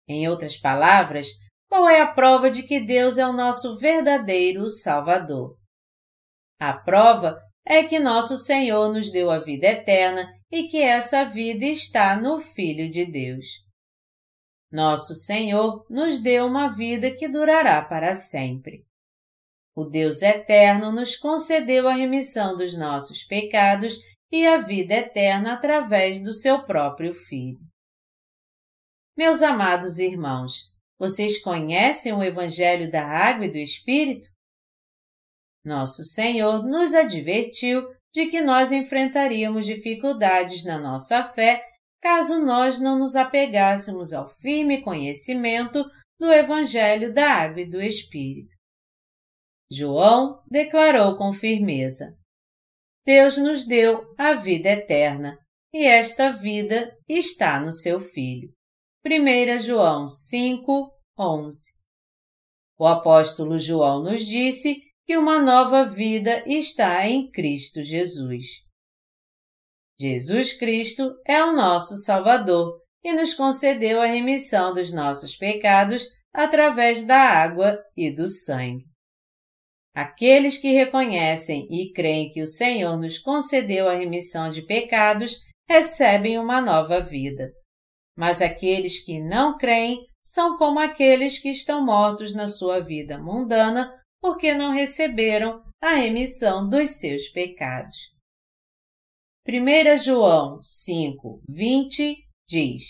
Em 0.06 0.28
outras 0.28 0.58
palavras, 0.58 1.28
qual 1.70 1.88
é 1.88 2.02
a 2.02 2.12
prova 2.12 2.52
de 2.52 2.64
que 2.64 2.82
Deus 2.82 3.18
é 3.18 3.26
o 3.26 3.32
nosso 3.32 3.78
verdadeiro 3.78 4.68
Salvador? 4.68 5.58
A 6.60 6.74
prova 6.74 7.40
é 7.66 7.82
que 7.82 8.00
nosso 8.00 8.38
Senhor 8.38 8.92
nos 8.92 9.14
deu 9.14 9.32
a 9.32 9.40
vida 9.40 9.68
eterna 9.68 10.30
e 10.52 10.68
que 10.68 10.82
essa 10.82 11.24
vida 11.24 11.64
está 11.64 12.20
no 12.20 12.38
Filho 12.38 12.90
de 12.90 13.10
Deus. 13.10 13.46
Nosso 14.70 15.16
Senhor 15.16 15.86
nos 15.90 16.22
deu 16.22 16.48
uma 16.48 16.76
vida 16.76 17.16
que 17.16 17.30
durará 17.30 17.82
para 17.86 18.14
sempre. 18.14 18.89
O 19.80 19.86
Deus 19.86 20.22
eterno 20.22 20.92
nos 20.92 21.16
concedeu 21.16 21.88
a 21.88 21.94
remissão 21.94 22.58
dos 22.58 22.78
nossos 22.78 23.24
pecados 23.24 23.96
e 24.30 24.46
a 24.46 24.58
vida 24.58 24.94
eterna 24.94 25.54
através 25.54 26.22
do 26.22 26.34
seu 26.34 26.66
próprio 26.66 27.14
Filho. 27.14 27.62
Meus 29.18 29.42
amados 29.42 29.98
irmãos, 29.98 30.64
vocês 31.00 31.42
conhecem 31.42 32.12
o 32.12 32.22
Evangelho 32.22 32.92
da 32.92 33.08
Água 33.08 33.46
e 33.46 33.52
do 33.52 33.58
Espírito? 33.58 34.28
Nosso 35.64 36.04
Senhor 36.04 36.68
nos 36.68 36.94
advertiu 36.94 37.88
de 38.14 38.26
que 38.26 38.42
nós 38.42 38.74
enfrentaríamos 38.74 39.66
dificuldades 39.66 40.66
na 40.66 40.78
nossa 40.78 41.24
fé 41.24 41.64
caso 42.02 42.44
nós 42.44 42.82
não 42.82 43.00
nos 43.00 43.16
apegássemos 43.16 44.12
ao 44.12 44.28
firme 44.28 44.82
conhecimento 44.82 45.90
do 46.20 46.30
Evangelho 46.34 47.14
da 47.14 47.32
Água 47.32 47.62
e 47.62 47.70
do 47.70 47.82
Espírito. 47.82 48.59
João 49.72 50.42
declarou 50.50 51.16
com 51.16 51.32
firmeza: 51.32 52.18
Deus 53.06 53.38
nos 53.38 53.68
deu 53.68 54.14
a 54.18 54.34
vida 54.34 54.70
eterna, 54.70 55.38
e 55.74 55.86
esta 55.86 56.32
vida 56.32 56.98
está 57.08 57.60
no 57.60 57.72
seu 57.72 58.00
Filho. 58.00 58.52
1 59.06 59.60
João 59.60 60.08
5, 60.08 60.92
11 61.18 61.60
O 62.78 62.86
apóstolo 62.86 63.58
João 63.58 64.04
nos 64.04 64.26
disse 64.26 64.82
que 65.06 65.18
uma 65.18 65.40
nova 65.40 65.86
vida 65.86 66.44
está 66.48 67.08
em 67.08 67.30
Cristo 67.30 67.84
Jesus. 67.84 68.46
Jesus 70.00 70.58
Cristo 70.58 71.14
é 71.26 71.44
o 71.44 71.52
nosso 71.52 71.96
Salvador 71.98 72.82
e 73.04 73.14
nos 73.14 73.34
concedeu 73.34 74.02
a 74.02 74.06
remissão 74.06 74.74
dos 74.74 74.92
nossos 74.94 75.36
pecados 75.36 76.06
através 76.34 77.06
da 77.06 77.18
água 77.18 77.78
e 77.96 78.14
do 78.14 78.28
sangue. 78.28 78.89
Aqueles 80.00 80.58
que 80.58 80.72
reconhecem 80.72 81.68
e 81.70 81.92
creem 81.92 82.30
que 82.30 82.42
o 82.42 82.48
Senhor 82.48 82.96
nos 82.96 83.20
concedeu 83.20 83.90
a 83.90 83.96
remissão 83.96 84.50
de 84.50 84.62
pecados 84.62 85.42
recebem 85.68 86.40
uma 86.40 86.62
nova 86.62 87.02
vida. 87.02 87.52
Mas 88.18 88.42
aqueles 88.42 89.04
que 89.04 89.20
não 89.20 89.58
creem 89.58 90.08
são 90.24 90.58
como 90.58 90.80
aqueles 90.80 91.38
que 91.38 91.50
estão 91.50 91.86
mortos 91.86 92.34
na 92.34 92.48
sua 92.48 92.80
vida 92.80 93.18
mundana 93.18 93.94
porque 94.22 94.54
não 94.54 94.72
receberam 94.72 95.62
a 95.82 95.96
remissão 95.96 96.70
dos 96.70 96.92
seus 96.92 97.28
pecados. 97.28 97.98
1 99.46 99.98
João 99.98 100.64
5, 100.64 101.44
20 101.50 102.16
diz: 102.48 102.84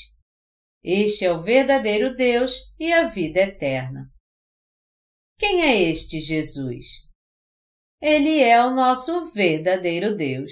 Este 0.83 1.25
é 1.25 1.33
o 1.33 1.41
verdadeiro 1.41 2.15
Deus 2.15 2.53
e 2.79 2.93
a 2.93 3.07
vida 3.07 3.39
eterna. 3.39 4.11
Quem 5.39 5.61
é 5.61 5.81
este 5.83 6.19
Jesus? 6.19 7.07
Ele 8.01 8.41
é 8.41 8.61
o 8.61 8.71
nosso 8.71 9.31
verdadeiro 9.31 10.17
Deus. 10.17 10.51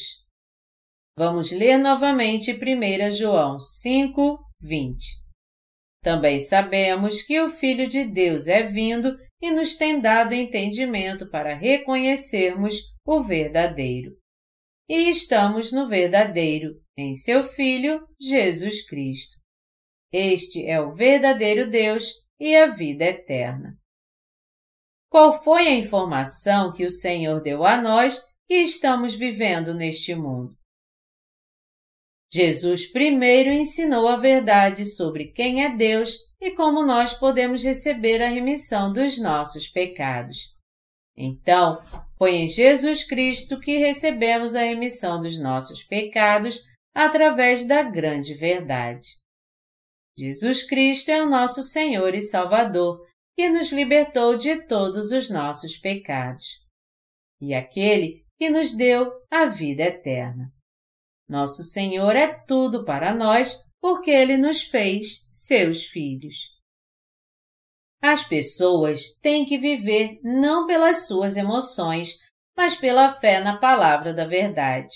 Vamos 1.17 1.51
ler 1.51 1.77
novamente 1.77 2.53
1 2.53 3.11
João 3.11 3.59
5, 3.59 4.39
20. 4.61 5.05
Também 6.01 6.39
sabemos 6.39 7.21
que 7.21 7.37
o 7.41 7.49
Filho 7.49 7.89
de 7.89 8.05
Deus 8.05 8.47
é 8.47 8.63
vindo 8.63 9.13
e 9.41 9.51
nos 9.51 9.75
tem 9.75 9.99
dado 9.99 10.33
entendimento 10.33 11.29
para 11.29 11.53
reconhecermos 11.53 12.75
o 13.05 13.21
verdadeiro. 13.21 14.15
E 14.87 15.09
estamos 15.09 15.73
no 15.73 15.85
verdadeiro, 15.89 16.81
em 16.97 17.13
seu 17.13 17.43
Filho, 17.43 18.07
Jesus 18.17 18.87
Cristo. 18.87 19.35
Este 20.13 20.65
é 20.65 20.79
o 20.79 20.93
verdadeiro 20.93 21.69
Deus 21.69 22.09
e 22.39 22.55
a 22.55 22.67
vida 22.67 23.03
eterna. 23.03 23.77
Qual 25.09 25.41
foi 25.43 25.67
a 25.67 25.75
informação 25.75 26.71
que 26.73 26.85
o 26.85 26.89
Senhor 26.89 27.41
deu 27.41 27.63
a 27.65 27.81
nós 27.81 28.19
que 28.47 28.55
estamos 28.55 29.15
vivendo 29.15 29.73
neste 29.73 30.13
mundo? 30.13 30.55
Jesus 32.31 32.85
primeiro 32.91 33.51
ensinou 33.51 34.07
a 34.07 34.17
verdade 34.17 34.83
sobre 34.85 35.31
quem 35.31 35.63
é 35.63 35.75
Deus 35.75 36.17
e 36.41 36.51
como 36.51 36.83
nós 36.83 37.13
podemos 37.13 37.63
receber 37.63 38.21
a 38.21 38.29
remissão 38.29 38.91
dos 38.91 39.17
nossos 39.19 39.67
pecados. 39.69 40.55
Então, 41.15 41.81
foi 42.17 42.35
em 42.35 42.47
Jesus 42.47 43.03
Cristo 43.03 43.59
que 43.59 43.77
recebemos 43.77 44.55
a 44.55 44.61
remissão 44.61 45.19
dos 45.19 45.39
nossos 45.39 45.83
pecados 45.83 46.63
através 46.93 47.65
da 47.65 47.81
grande 47.81 48.33
verdade. 48.33 49.07
Jesus 50.17 50.63
Cristo 50.63 51.09
é 51.09 51.23
o 51.23 51.29
nosso 51.29 51.63
Senhor 51.63 52.13
e 52.13 52.21
Salvador 52.21 53.06
que 53.37 53.47
nos 53.49 53.71
libertou 53.71 54.35
de 54.35 54.65
todos 54.65 55.11
os 55.11 55.29
nossos 55.29 55.77
pecados, 55.77 56.43
e 57.39 57.53
aquele 57.53 58.25
que 58.35 58.49
nos 58.49 58.75
deu 58.75 59.11
a 59.29 59.45
vida 59.45 59.83
eterna. 59.83 60.51
Nosso 61.29 61.63
Senhor 61.63 62.15
é 62.15 62.33
tudo 62.33 62.83
para 62.83 63.13
nós 63.13 63.63
porque 63.79 64.09
ele 64.09 64.37
nos 64.37 64.63
fez 64.63 65.27
seus 65.29 65.85
filhos. 65.85 66.35
As 68.01 68.25
pessoas 68.25 69.19
têm 69.21 69.45
que 69.45 69.59
viver 69.59 70.19
não 70.23 70.65
pelas 70.65 71.05
suas 71.05 71.37
emoções, 71.37 72.17
mas 72.55 72.73
pela 72.75 73.13
fé 73.13 73.39
na 73.39 73.57
palavra 73.59 74.15
da 74.15 74.25
verdade. 74.25 74.95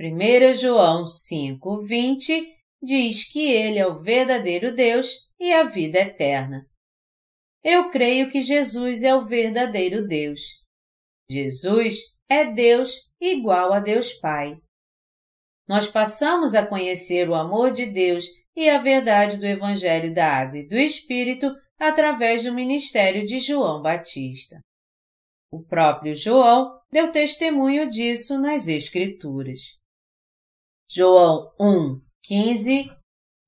1 0.00 0.54
João 0.54 1.04
5:20 1.04 2.46
diz 2.82 3.30
que 3.30 3.50
ele 3.50 3.78
é 3.78 3.86
o 3.86 3.98
verdadeiro 3.98 4.74
Deus 4.74 5.28
e 5.38 5.52
a 5.52 5.64
vida 5.64 5.98
eterna. 5.98 6.66
Eu 7.64 7.90
creio 7.90 8.30
que 8.30 8.42
Jesus 8.42 9.04
é 9.04 9.14
o 9.14 9.24
verdadeiro 9.24 10.06
Deus. 10.06 10.40
Jesus 11.30 12.16
é 12.28 12.44
Deus 12.44 13.10
igual 13.20 13.72
a 13.72 13.78
Deus 13.78 14.12
Pai. 14.14 14.56
Nós 15.68 15.86
passamos 15.86 16.54
a 16.54 16.66
conhecer 16.66 17.28
o 17.28 17.34
amor 17.34 17.70
de 17.70 17.86
Deus 17.86 18.26
e 18.56 18.68
a 18.68 18.78
verdade 18.78 19.38
do 19.38 19.46
Evangelho 19.46 20.12
da 20.12 20.26
Água 20.26 20.58
e 20.58 20.66
do 20.66 20.76
Espírito 20.76 21.54
através 21.78 22.44
do 22.44 22.52
ministério 22.52 23.24
de 23.24 23.38
João 23.38 23.80
Batista. 23.80 24.60
O 25.50 25.62
próprio 25.62 26.14
João 26.14 26.80
deu 26.90 27.12
testemunho 27.12 27.88
disso 27.88 28.38
nas 28.38 28.66
Escrituras. 28.66 29.78
João 30.90 31.50
1, 31.60 32.00
15, 32.22 32.90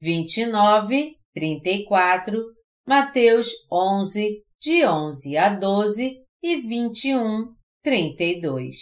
29, 0.00 1.16
34 1.34 2.54
Mateus 2.86 3.48
11, 3.72 4.44
de 4.60 4.84
11 4.84 5.36
a 5.38 5.48
12 5.48 6.22
e 6.42 6.56
21, 6.56 7.48
32. 7.82 8.76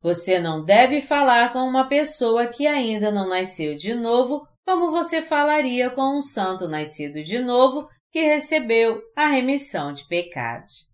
Você 0.00 0.38
não 0.38 0.64
deve 0.64 1.02
falar 1.02 1.52
com 1.52 1.58
uma 1.58 1.88
pessoa 1.88 2.46
que 2.46 2.68
ainda 2.68 3.10
não 3.10 3.28
nasceu 3.28 3.76
de 3.76 3.94
novo 3.94 4.46
como 4.64 4.92
você 4.92 5.20
falaria 5.20 5.90
com 5.90 6.18
um 6.18 6.22
santo 6.22 6.68
nascido 6.68 7.20
de 7.24 7.40
novo 7.40 7.88
que 8.12 8.20
recebeu 8.20 9.02
a 9.16 9.26
remissão 9.26 9.92
de 9.92 10.06
pecados. 10.06 10.88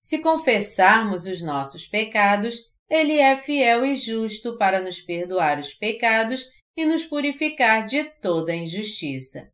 Se 0.00 0.22
confessarmos 0.22 1.26
os 1.26 1.42
nossos 1.42 1.86
pecados, 1.86 2.56
Ele 2.88 3.18
é 3.18 3.36
fiel 3.36 3.84
e 3.84 3.94
justo 3.94 4.56
para 4.56 4.80
nos 4.80 4.98
perdoar 4.98 5.58
os 5.58 5.74
pecados 5.74 6.46
e 6.78 6.86
nos 6.86 7.04
purificar 7.04 7.84
de 7.84 8.04
toda 8.20 8.54
injustiça. 8.54 9.52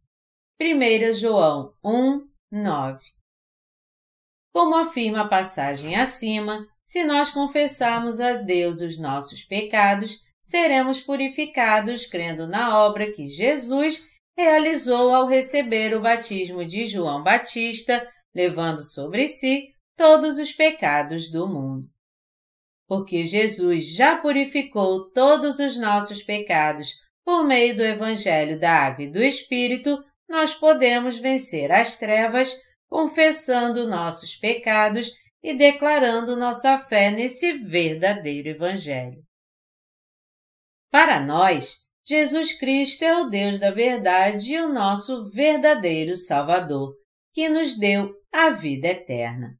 1 0.61 1.15
João 1.15 1.73
1, 1.83 2.29
9 2.53 3.01
Como 4.53 4.77
afirma 4.77 5.23
a 5.23 5.29
passagem 5.29 5.97
acima, 5.97 6.69
se 6.85 7.03
nós 7.03 7.31
confessarmos 7.31 8.21
a 8.21 8.35
Deus 8.35 8.83
os 8.83 8.99
nossos 8.99 9.43
pecados, 9.43 10.21
seremos 10.43 11.01
purificados 11.01 12.05
crendo 12.05 12.47
na 12.47 12.85
obra 12.85 13.11
que 13.11 13.27
Jesus 13.27 14.07
realizou 14.37 15.15
ao 15.15 15.27
receber 15.27 15.97
o 15.97 16.03
batismo 16.03 16.63
de 16.63 16.85
João 16.85 17.23
Batista, 17.23 18.07
levando 18.35 18.85
sobre 18.85 19.29
si 19.29 19.75
todos 19.97 20.37
os 20.37 20.53
pecados 20.53 21.31
do 21.31 21.49
mundo. 21.49 21.89
porque 22.87 23.25
Jesus 23.25 23.87
já 23.97 24.19
purificou 24.19 25.11
todos 25.11 25.59
os 25.59 25.79
nossos 25.79 26.23
pecados 26.23 27.03
por 27.25 27.45
meio 27.45 27.77
do 27.77 27.83
Evangelho 27.83 28.61
da 28.61 28.71
Água 28.71 29.05
e 29.05 29.11
do 29.11 29.23
Espírito, 29.23 30.05
nós 30.29 30.55
podemos 30.55 31.19
vencer 31.19 31.73
as 31.73 31.99
trevas 31.99 32.55
confessando 32.89 33.89
nossos 33.89 34.37
pecados 34.37 35.11
e 35.43 35.55
declarando 35.55 36.37
nossa 36.37 36.79
fé 36.79 37.11
nesse 37.11 37.53
verdadeiro 37.53 38.49
Evangelho. 38.49 39.23
Para 40.91 41.21
nós, 41.21 41.85
Jesus 42.07 42.53
Cristo 42.59 43.03
é 43.03 43.21
o 43.21 43.29
Deus 43.29 43.59
da 43.59 43.71
verdade 43.71 44.53
e 44.53 44.61
o 44.61 44.73
nosso 44.73 45.31
verdadeiro 45.31 46.15
Salvador, 46.15 46.95
que 47.33 47.49
nos 47.49 47.79
deu 47.79 48.15
a 48.33 48.51
vida 48.51 48.89
eterna. 48.89 49.59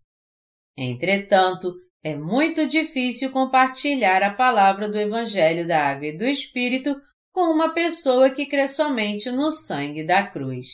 Entretanto, 0.77 1.73
é 2.03 2.15
muito 2.15 2.67
difícil 2.67 3.33
compartilhar 3.33 4.23
a 4.23 4.35
palavra 4.35 4.89
do 4.89 4.99
Evangelho 4.99 5.67
da 5.67 5.89
Água 5.89 6.07
e 6.07 6.19
do 6.19 6.25
Espírito 6.25 6.95
com 7.35 7.51
uma 7.51 7.75
pessoa 7.75 8.31
que 8.31 8.47
crê 8.47 8.69
somente 8.69 9.29
no 9.29 9.51
sangue 9.51 10.07
da 10.07 10.25
cruz. 10.25 10.69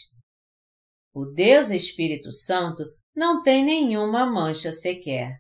O 1.15 1.25
Deus 1.25 1.71
Espírito 1.71 2.31
Santo 2.31 2.85
não 3.17 3.43
tem 3.43 3.65
nenhuma 3.65 4.27
mancha 4.27 4.71
sequer. 4.71 5.39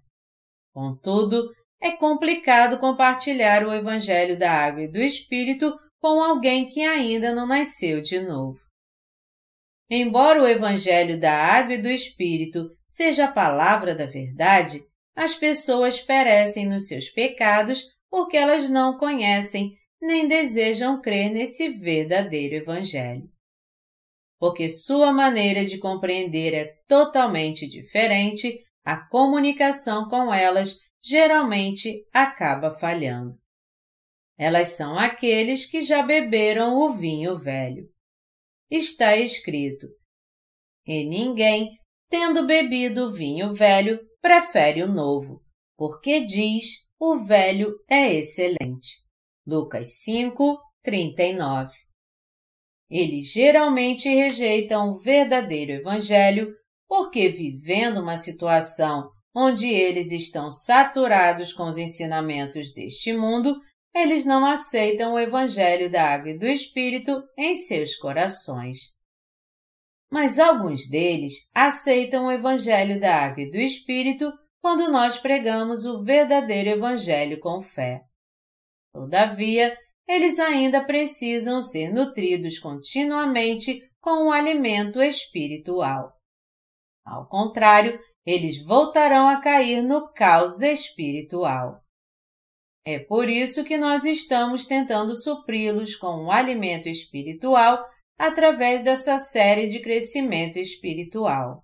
Contudo, 0.72 1.46
é 1.78 1.90
complicado 1.92 2.80
compartilhar 2.80 3.66
o 3.66 3.72
Evangelho 3.72 4.38
da 4.38 4.50
Água 4.50 4.84
e 4.84 4.90
do 4.90 4.98
Espírito 4.98 5.78
com 6.00 6.22
alguém 6.22 6.66
que 6.66 6.80
ainda 6.80 7.34
não 7.34 7.46
nasceu 7.46 8.00
de 8.00 8.18
novo. 8.20 8.58
Embora 9.90 10.42
o 10.42 10.48
Evangelho 10.48 11.20
da 11.20 11.34
Água 11.34 11.74
e 11.74 11.82
do 11.82 11.88
Espírito 11.90 12.70
seja 12.88 13.26
a 13.26 13.32
palavra 13.32 13.94
da 13.94 14.06
verdade, 14.06 14.82
as 15.14 15.34
pessoas 15.34 16.00
perecem 16.00 16.66
nos 16.66 16.86
seus 16.86 17.10
pecados 17.10 17.82
porque 18.08 18.38
elas 18.38 18.70
não 18.70 18.96
conhecem 18.96 19.78
nem 20.00 20.26
desejam 20.26 21.00
crer 21.00 21.30
nesse 21.30 21.68
verdadeiro 21.68 22.54
Evangelho. 22.54 23.28
Porque 24.38 24.68
sua 24.68 25.12
maneira 25.12 25.64
de 25.64 25.78
compreender 25.78 26.54
é 26.54 26.74
totalmente 26.88 27.68
diferente, 27.68 28.62
a 28.84 29.06
comunicação 29.08 30.08
com 30.08 30.32
elas 30.32 30.78
geralmente 31.02 32.06
acaba 32.12 32.70
falhando. 32.70 33.38
Elas 34.38 34.68
são 34.68 34.98
aqueles 34.98 35.66
que 35.66 35.82
já 35.82 36.02
beberam 36.02 36.74
o 36.76 36.92
vinho 36.94 37.36
velho. 37.38 37.86
Está 38.70 39.14
escrito: 39.16 39.86
E 40.86 41.04
ninguém, 41.04 41.78
tendo 42.08 42.46
bebido 42.46 43.08
o 43.08 43.12
vinho 43.12 43.52
velho, 43.52 44.00
prefere 44.22 44.82
o 44.82 44.88
novo, 44.88 45.42
porque 45.76 46.24
diz: 46.24 46.86
o 46.98 47.18
velho 47.18 47.74
é 47.88 48.14
excelente. 48.14 49.09
Lucas 49.46 50.02
5, 50.02 50.58
39. 50.82 51.72
Eles 52.90 53.32
geralmente 53.32 54.08
rejeitam 54.08 54.90
o 54.90 54.98
verdadeiro 54.98 55.72
Evangelho 55.72 56.52
porque, 56.88 57.28
vivendo 57.28 58.00
uma 58.00 58.16
situação 58.16 59.10
onde 59.34 59.68
eles 59.68 60.10
estão 60.10 60.50
saturados 60.50 61.52
com 61.52 61.68
os 61.68 61.78
ensinamentos 61.78 62.74
deste 62.74 63.12
mundo, 63.12 63.56
eles 63.94 64.26
não 64.26 64.44
aceitam 64.44 65.14
o 65.14 65.18
Evangelho 65.18 65.90
da 65.90 66.02
Água 66.02 66.30
e 66.30 66.38
do 66.38 66.46
Espírito 66.46 67.22
em 67.38 67.54
seus 67.54 67.96
corações. 67.96 68.78
Mas 70.10 70.38
alguns 70.38 70.88
deles 70.88 71.48
aceitam 71.54 72.26
o 72.26 72.32
Evangelho 72.32 73.00
da 73.00 73.14
Água 73.14 73.44
e 73.44 73.50
do 73.50 73.56
Espírito 73.56 74.32
quando 74.60 74.90
nós 74.90 75.16
pregamos 75.16 75.86
o 75.86 76.02
verdadeiro 76.02 76.70
Evangelho 76.70 77.38
com 77.40 77.60
fé. 77.60 78.09
Todavia, 78.92 79.76
eles 80.08 80.38
ainda 80.38 80.84
precisam 80.84 81.60
ser 81.60 81.92
nutridos 81.92 82.58
continuamente 82.58 83.88
com 84.00 84.28
o 84.28 84.32
alimento 84.32 85.00
espiritual. 85.00 86.12
Ao 87.04 87.28
contrário, 87.28 87.98
eles 88.26 88.64
voltarão 88.64 89.28
a 89.28 89.40
cair 89.40 89.82
no 89.82 90.12
caos 90.12 90.60
espiritual. 90.60 91.80
É 92.84 92.98
por 92.98 93.28
isso 93.28 93.64
que 93.64 93.76
nós 93.76 94.04
estamos 94.04 94.66
tentando 94.66 95.14
supri-los 95.14 95.96
com 95.96 96.24
um 96.24 96.30
alimento 96.30 96.88
espiritual 96.88 97.84
através 98.18 98.82
dessa 98.82 99.16
série 99.18 99.68
de 99.68 99.80
crescimento 99.80 100.58
espiritual. 100.58 101.62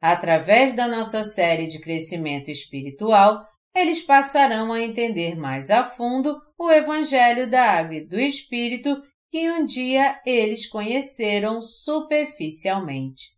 Através 0.00 0.74
da 0.74 0.88
nossa 0.88 1.22
série 1.22 1.68
de 1.68 1.80
crescimento 1.80 2.50
espiritual, 2.50 3.46
eles 3.74 4.02
passarão 4.02 4.72
a 4.72 4.80
entender 4.80 5.34
mais 5.34 5.70
a 5.70 5.84
fundo 5.84 6.40
o 6.58 6.70
Evangelho 6.70 7.50
da 7.50 7.78
Água 7.78 7.96
e 7.96 8.06
do 8.06 8.18
Espírito 8.18 9.02
que 9.30 9.50
um 9.50 9.64
dia 9.64 10.20
eles 10.26 10.66
conheceram 10.66 11.60
superficialmente. 11.62 13.34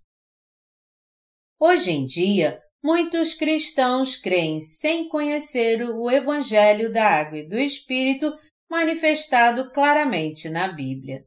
Hoje 1.59 1.92
em 1.92 2.05
dia, 2.05 2.61
muitos 2.83 3.35
cristãos 3.35 4.16
creem 4.16 4.61
sem 4.61 5.09
conhecer 5.09 5.88
o 5.88 6.11
Evangelho 6.11 6.92
da 6.92 7.07
Água 7.07 7.38
e 7.38 7.49
do 7.49 7.57
Espírito 7.57 8.37
manifestado 8.68 9.70
claramente 9.70 10.49
na 10.49 10.66
Bíblia. 10.66 11.25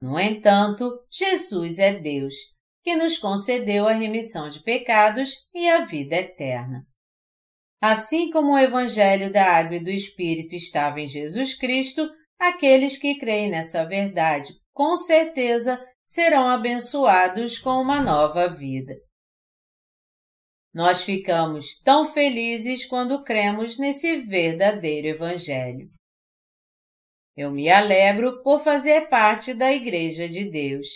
No 0.00 0.18
entanto, 0.18 0.88
Jesus 1.10 1.78
é 1.78 1.98
Deus, 1.98 2.34
que 2.82 2.94
nos 2.94 3.18
concedeu 3.18 3.88
a 3.88 3.92
remissão 3.92 4.48
de 4.48 4.62
pecados 4.62 5.44
e 5.52 5.68
a 5.68 5.84
vida 5.84 6.14
eterna. 6.14 6.86
Assim 7.80 8.30
como 8.30 8.52
o 8.52 8.58
Evangelho 8.58 9.32
da 9.32 9.56
Água 9.56 9.76
e 9.76 9.82
do 9.82 9.90
Espírito 9.90 10.54
estava 10.54 11.00
em 11.00 11.06
Jesus 11.06 11.54
Cristo, 11.54 12.06
aqueles 12.38 12.98
que 12.98 13.18
creem 13.18 13.48
nessa 13.48 13.84
verdade, 13.86 14.52
com 14.70 14.96
certeza, 14.96 15.82
serão 16.04 16.46
abençoados 16.46 17.58
com 17.58 17.80
uma 17.80 18.02
nova 18.02 18.48
vida. 18.48 18.94
Nós 20.74 21.02
ficamos 21.02 21.80
tão 21.80 22.06
felizes 22.06 22.84
quando 22.84 23.24
cremos 23.24 23.78
nesse 23.78 24.16
verdadeiro 24.16 25.08
Evangelho. 25.08 25.88
Eu 27.34 27.50
me 27.50 27.70
alegro 27.70 28.42
por 28.42 28.60
fazer 28.60 29.08
parte 29.08 29.54
da 29.54 29.72
Igreja 29.72 30.28
de 30.28 30.50
Deus. 30.50 30.86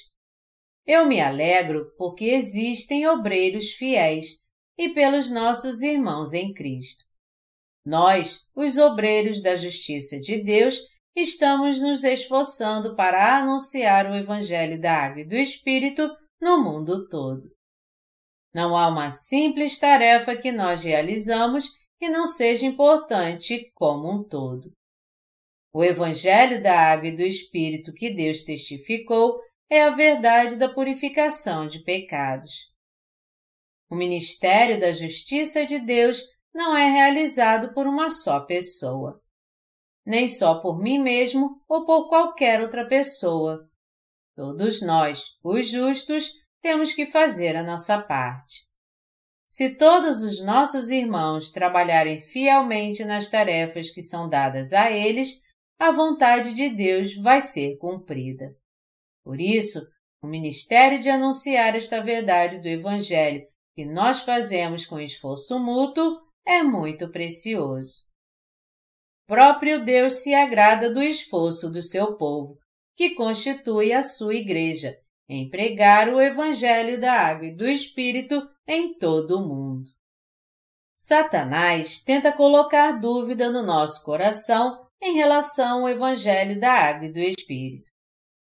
Eu 0.87 1.07
me 1.07 1.19
alegro 1.19 1.95
porque 1.97 2.27
existem 2.27 3.09
obreiros 3.09 3.71
fiéis 3.71 4.44
e 4.77 4.89
pelos 4.91 5.31
nossos 5.31 5.83
irmãos 5.83 6.33
em 6.33 6.53
Cristo. 6.53 7.05
Nós, 7.85 8.49
os 8.55 8.79
obreiros 8.79 9.43
da 9.43 9.57
justiça 9.57 10.19
de 10.19 10.43
Deus, 10.43 10.79
estamos 11.15 11.81
nos 11.81 12.03
esforçando 12.03 12.97
para 12.97 13.39
anunciar 13.39 14.11
o 14.11 14.15
Evangelho 14.15 14.81
da 14.81 14.93
Água 14.93 15.21
e 15.21 15.29
do 15.29 15.37
Espírito 15.37 16.11
no 16.41 16.63
mundo 16.63 17.09
todo. 17.09 17.53
Não 18.55 18.77
há 18.77 18.89
uma 18.89 19.11
simples 19.11 19.79
tarefa 19.79 20.37
que 20.37 20.51
nós 20.51 20.83
realizamos 20.83 21.71
que 21.99 22.09
não 22.09 22.27
seja 22.27 22.67
importante 22.67 23.71
como 23.75 24.11
um 24.11 24.23
todo. 24.23 24.73
O 25.73 25.83
Evangelho 25.83 26.63
da 26.63 26.93
Água 26.93 27.09
e 27.09 27.17
do 27.17 27.23
Espírito 27.23 27.93
que 27.93 28.11
Deus 28.11 28.45
testificou 28.45 29.41
é 29.69 29.83
a 29.83 29.91
verdade 29.91 30.57
da 30.57 30.73
purificação 30.73 31.67
de 31.67 31.83
pecados. 31.83 32.73
O 33.95 33.97
ministério 33.97 34.81
da 34.81 34.91
justiça 34.91 35.65
de 35.65 35.79
Deus 35.79 36.21
não 36.53 36.77
é 36.77 36.91
realizado 36.91 37.73
por 37.73 37.87
uma 37.87 38.09
só 38.09 38.41
pessoa, 38.41 39.23
nem 40.05 40.27
só 40.27 40.61
por 40.61 40.81
mim 40.83 40.99
mesmo 40.99 41.63
ou 41.69 41.85
por 41.85 42.09
qualquer 42.09 42.61
outra 42.61 42.89
pessoa. 42.89 43.71
Todos 44.35 44.83
nós, 44.83 45.23
os 45.45 45.69
justos, 45.69 46.33
temos 46.61 46.93
que 46.93 47.07
fazer 47.07 47.55
a 47.55 47.63
nossa 47.63 48.03
parte. 48.03 48.67
Se 49.47 49.77
todos 49.77 50.25
os 50.25 50.45
nossos 50.45 50.91
irmãos 50.91 51.53
trabalharem 51.53 52.19
fielmente 52.19 53.05
nas 53.05 53.31
tarefas 53.31 53.93
que 53.93 54.03
são 54.03 54.29
dadas 54.29 54.73
a 54.73 54.91
eles, 54.91 55.41
a 55.79 55.93
vontade 55.93 56.53
de 56.53 56.69
Deus 56.69 57.15
vai 57.15 57.41
ser 57.41 57.77
cumprida. 57.77 58.57
Por 59.23 59.41
isso, 59.41 59.87
o 60.21 60.27
ministério 60.27 60.99
de 60.99 61.09
anunciar 61.09 61.77
esta 61.77 62.03
verdade 62.03 62.61
do 62.61 62.67
Evangelho 62.67 63.54
que 63.75 63.85
nós 63.85 64.21
fazemos 64.21 64.87
com 64.87 65.01
esforço 65.01 65.59
mútuo 65.59 66.21
é 66.47 66.63
muito 66.63 67.11
precioso. 67.11 68.07
Próprio 69.27 69.85
Deus 69.85 70.17
se 70.17 70.35
agrada 70.35 70.93
do 70.93 71.03
esforço 71.03 71.73
do 71.73 71.83
seu 71.83 72.17
povo, 72.17 72.59
que 72.97 73.15
constitui 73.15 73.93
a 73.93 74.03
sua 74.03 74.35
igreja, 74.35 74.97
em 75.29 75.49
pregar 75.49 76.13
o 76.13 76.21
Evangelho 76.21 77.01
da 77.01 77.13
Água 77.13 77.47
e 77.47 77.57
do 77.57 77.67
Espírito 77.67 78.41
em 78.67 78.97
todo 78.99 79.39
o 79.39 79.49
mundo. 79.49 79.91
Satanás 80.97 82.03
tenta 82.03 82.33
colocar 82.33 82.93
dúvida 82.93 83.51
no 83.51 83.63
nosso 83.63 84.05
coração 84.05 84.87
em 85.03 85.15
relação 85.15 85.81
ao 85.81 85.89
Evangelho 85.89 86.61
da 86.61 86.73
Água 86.73 87.09
e 87.09 87.13
do 87.13 87.21
Espírito. 87.21 87.91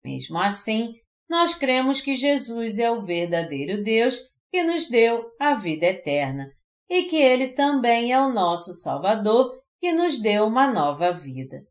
Mesmo 0.05 0.39
assim, 0.39 0.95
nós 1.29 1.55
cremos 1.55 2.01
que 2.01 2.17
Jesus 2.17 2.79
é 2.79 2.91
o 2.91 3.03
verdadeiro 3.03 3.83
Deus 3.85 4.31
que 4.51 4.63
nos 4.63 4.89
deu 4.89 5.31
a 5.39 5.55
vida 5.55 5.87
eterna 5.87 6.51
e 6.89 7.05
que 7.05 7.17
Ele 7.17 7.49
também 7.49 8.13
é 8.13 8.21
o 8.21 8.33
nosso 8.33 8.75
Salvador 8.75 9.61
que 9.79 9.93
nos 9.93 10.21
deu 10.21 10.47
uma 10.47 10.67
nova 10.67 11.13
vida. 11.13 11.63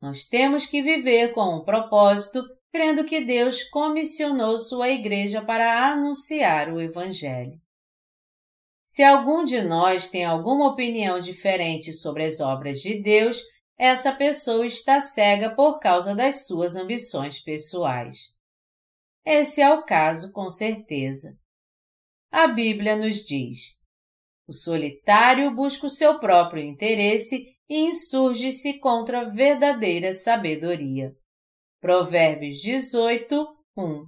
Nós 0.00 0.26
temos 0.26 0.66
que 0.66 0.82
viver 0.82 1.32
com 1.32 1.56
um 1.56 1.64
propósito, 1.64 2.42
crendo 2.72 3.04
que 3.04 3.24
Deus 3.24 3.64
comissionou 3.64 4.58
sua 4.58 4.88
igreja 4.88 5.42
para 5.42 5.92
anunciar 5.92 6.72
o 6.72 6.80
Evangelho. 6.80 7.60
Se 8.84 9.02
algum 9.02 9.44
de 9.44 9.62
nós 9.62 10.08
tem 10.08 10.24
alguma 10.24 10.68
opinião 10.68 11.18
diferente 11.20 11.92
sobre 11.92 12.24
as 12.24 12.40
obras 12.40 12.80
de 12.80 13.02
Deus, 13.02 13.42
essa 13.78 14.12
pessoa 14.12 14.64
está 14.64 15.00
cega 15.00 15.54
por 15.54 15.78
causa 15.78 16.14
das 16.14 16.46
suas 16.46 16.76
ambições 16.76 17.40
pessoais. 17.40 18.34
Esse 19.24 19.60
é 19.60 19.70
o 19.72 19.82
caso, 19.82 20.32
com 20.32 20.48
certeza. 20.48 21.36
A 22.38 22.48
Bíblia 22.48 22.96
nos 22.96 23.24
diz: 23.24 23.78
o 24.46 24.52
solitário 24.52 25.50
busca 25.54 25.86
o 25.86 25.90
seu 25.90 26.18
próprio 26.18 26.62
interesse 26.62 27.56
e 27.66 27.78
insurge-se 27.78 28.78
contra 28.78 29.22
a 29.22 29.24
verdadeira 29.24 30.12
sabedoria. 30.12 31.16
Provérbios 31.80 32.58
18, 32.58 33.56
1. 33.74 34.06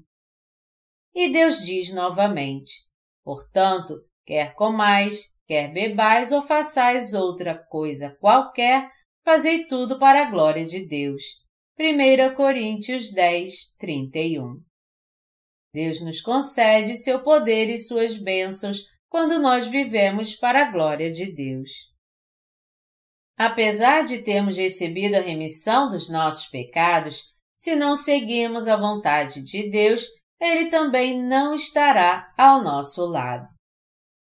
E 1.15 1.33
Deus 1.33 1.65
diz 1.65 1.91
novamente: 1.95 2.71
Portanto, 3.25 3.95
quer 4.27 4.55
comais, 4.55 5.35
quer 5.47 5.73
bebais 5.73 6.31
ou 6.31 6.43
façais 6.43 7.15
outra 7.15 7.57
coisa 7.57 8.15
qualquer, 8.21 8.91
fazei 9.25 9.67
tudo 9.67 9.99
para 9.99 10.27
a 10.27 10.31
glória 10.31 10.67
de 10.67 10.87
Deus. 10.87 11.23
1 11.81 12.35
Coríntios 12.37 13.11
10, 13.11 13.75
31. 13.79 14.68
Deus 15.73 16.01
nos 16.01 16.21
concede 16.21 16.97
seu 16.97 17.23
poder 17.23 17.69
e 17.69 17.79
suas 17.79 18.17
bênçãos 18.17 18.85
quando 19.09 19.39
nós 19.39 19.67
vivemos 19.67 20.35
para 20.35 20.63
a 20.63 20.71
glória 20.71 21.11
de 21.11 21.33
Deus. 21.35 21.71
Apesar 23.37 24.05
de 24.05 24.19
termos 24.19 24.57
recebido 24.57 25.15
a 25.15 25.21
remissão 25.21 25.89
dos 25.89 26.11
nossos 26.11 26.47
pecados, 26.47 27.23
se 27.55 27.77
não 27.77 27.95
seguirmos 27.95 28.69
a 28.69 28.77
vontade 28.77 29.43
de 29.43 29.71
Deus, 29.71 30.07
Ele 30.41 30.71
também 30.71 31.21
não 31.21 31.55
estará 31.55 32.27
ao 32.37 32.63
nosso 32.63 33.05
lado. 33.07 33.47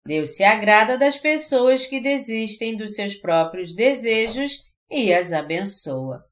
Deus 0.06 0.32
se 0.32 0.44
agrada 0.44 0.98
das 0.98 1.18
pessoas 1.18 1.86
que 1.86 2.00
desistem 2.00 2.76
dos 2.76 2.96
seus 2.96 3.16
próprios 3.16 3.74
desejos 3.74 4.64
e 4.90 5.14
as 5.14 5.32
abençoa. 5.32 6.31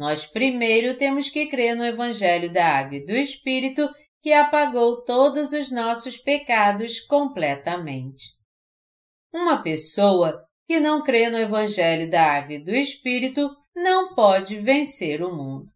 Nós 0.00 0.24
primeiro 0.24 0.96
temos 0.96 1.28
que 1.28 1.48
crer 1.48 1.76
no 1.76 1.84
Evangelho 1.84 2.50
da 2.50 2.64
Água 2.64 2.96
e 2.96 3.04
do 3.04 3.12
Espírito 3.12 3.86
que 4.22 4.32
apagou 4.32 5.04
todos 5.04 5.52
os 5.52 5.70
nossos 5.70 6.16
pecados 6.16 7.00
completamente. 7.00 8.28
Uma 9.30 9.62
pessoa 9.62 10.42
que 10.66 10.80
não 10.80 11.02
crê 11.02 11.28
no 11.28 11.36
Evangelho 11.36 12.10
da 12.10 12.32
Água 12.32 12.54
e 12.54 12.64
do 12.64 12.74
Espírito 12.74 13.54
não 13.76 14.14
pode 14.14 14.58
vencer 14.58 15.22
o 15.22 15.36
mundo. 15.36 15.66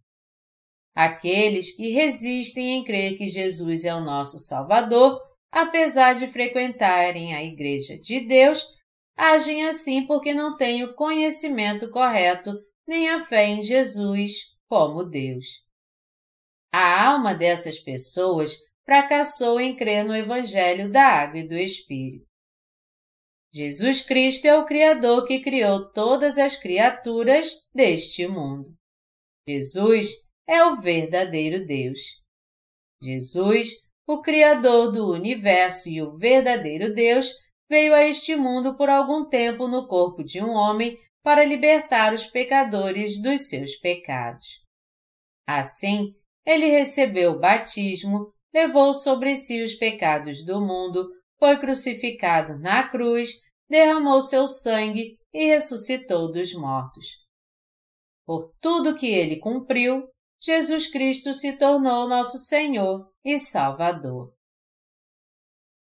Aqueles 0.95 1.77
que 1.77 1.91
resistem 1.91 2.79
em 2.79 2.83
crer 2.83 3.19
que 3.19 3.27
Jesus 3.27 3.85
é 3.85 3.95
o 3.95 4.01
nosso 4.01 4.39
Salvador 4.39 5.21
apesar 5.53 6.15
de 6.15 6.29
frequentarem 6.29 7.35
a 7.35 7.45
Igreja 7.45 7.99
de 7.99 8.27
Deus, 8.27 8.65
agem 9.15 9.67
assim 9.67 10.07
porque 10.07 10.33
não 10.33 10.57
têm 10.57 10.83
o 10.83 10.95
conhecimento 10.95 11.91
correto 11.91 12.59
nem 12.87 13.09
a 13.11 13.25
fé 13.25 13.47
em 13.47 13.63
Jesus 13.63 14.55
como 14.69 15.05
Deus. 15.05 15.65
A 16.73 17.07
alma 17.09 17.35
dessas 17.35 17.79
pessoas 17.79 18.57
fracassou 18.85 19.61
em 19.61 19.77
crer 19.77 20.05
no 20.05 20.15
Evangelho 20.15 20.91
da 20.91 21.03
Água 21.03 21.41
e 21.41 21.49
do 21.49 21.55
Espírito. 21.55 22.27
Jesus 23.53 24.03
Cristo 24.03 24.47
é 24.47 24.59
o 24.59 24.67
Criador 24.67 25.25
que 25.25 25.41
criou 25.41 25.93
todas 25.93 26.39
as 26.39 26.57
criaturas 26.57 27.69
deste 27.73 28.27
mundo. 28.27 28.75
Jesus 29.49 30.09
é 30.49 30.65
o 30.65 30.81
verdadeiro 30.81 31.65
Deus. 31.65 32.01
Jesus 33.01 33.85
o 34.07 34.21
Criador 34.21 34.93
do 34.93 35.11
universo 35.11 35.89
e 35.89 36.03
o 36.03 36.13
verdadeiro 36.17 36.95
Deus, 36.95 37.33
veio 37.69 37.95
a 37.95 38.05
este 38.05 38.37
mundo 38.37 38.77
por 38.77 38.91
algum 38.91 39.25
tempo 39.25 39.67
no 39.67 39.89
corpo 39.89 40.23
de 40.23 40.43
um 40.43 40.51
homem 40.51 40.99
para 41.25 41.43
libertar 41.43 42.13
os 42.13 42.27
pecadores 42.27 43.21
dos 43.21 43.49
seus 43.49 43.77
pecados. 43.77 44.63
Assim, 45.49 46.15
ele 46.45 46.67
recebeu 46.67 47.33
o 47.33 47.41
batismo, 47.41 48.31
levou 48.53 48.93
sobre 48.93 49.35
si 49.35 49.63
os 49.63 49.75
pecados 49.75 50.45
do 50.45 50.61
mundo, 50.61 51.09
foi 51.39 51.59
crucificado 51.59 52.59
na 52.59 52.87
cruz, 52.87 53.31
derramou 53.69 54.21
seu 54.21 54.47
sangue 54.47 55.17
e 55.33 55.47
ressuscitou 55.47 56.31
dos 56.31 56.53
mortos. 56.53 57.07
Por 58.27 58.53
tudo 58.61 58.95
que 58.95 59.07
ele 59.07 59.41
cumpriu, 59.41 60.07
Jesus 60.43 60.91
Cristo 60.91 61.33
se 61.33 61.57
tornou 61.57 62.07
nosso 62.07 62.39
Senhor 62.39 63.11
e 63.25 63.39
Salvador. 63.39 64.35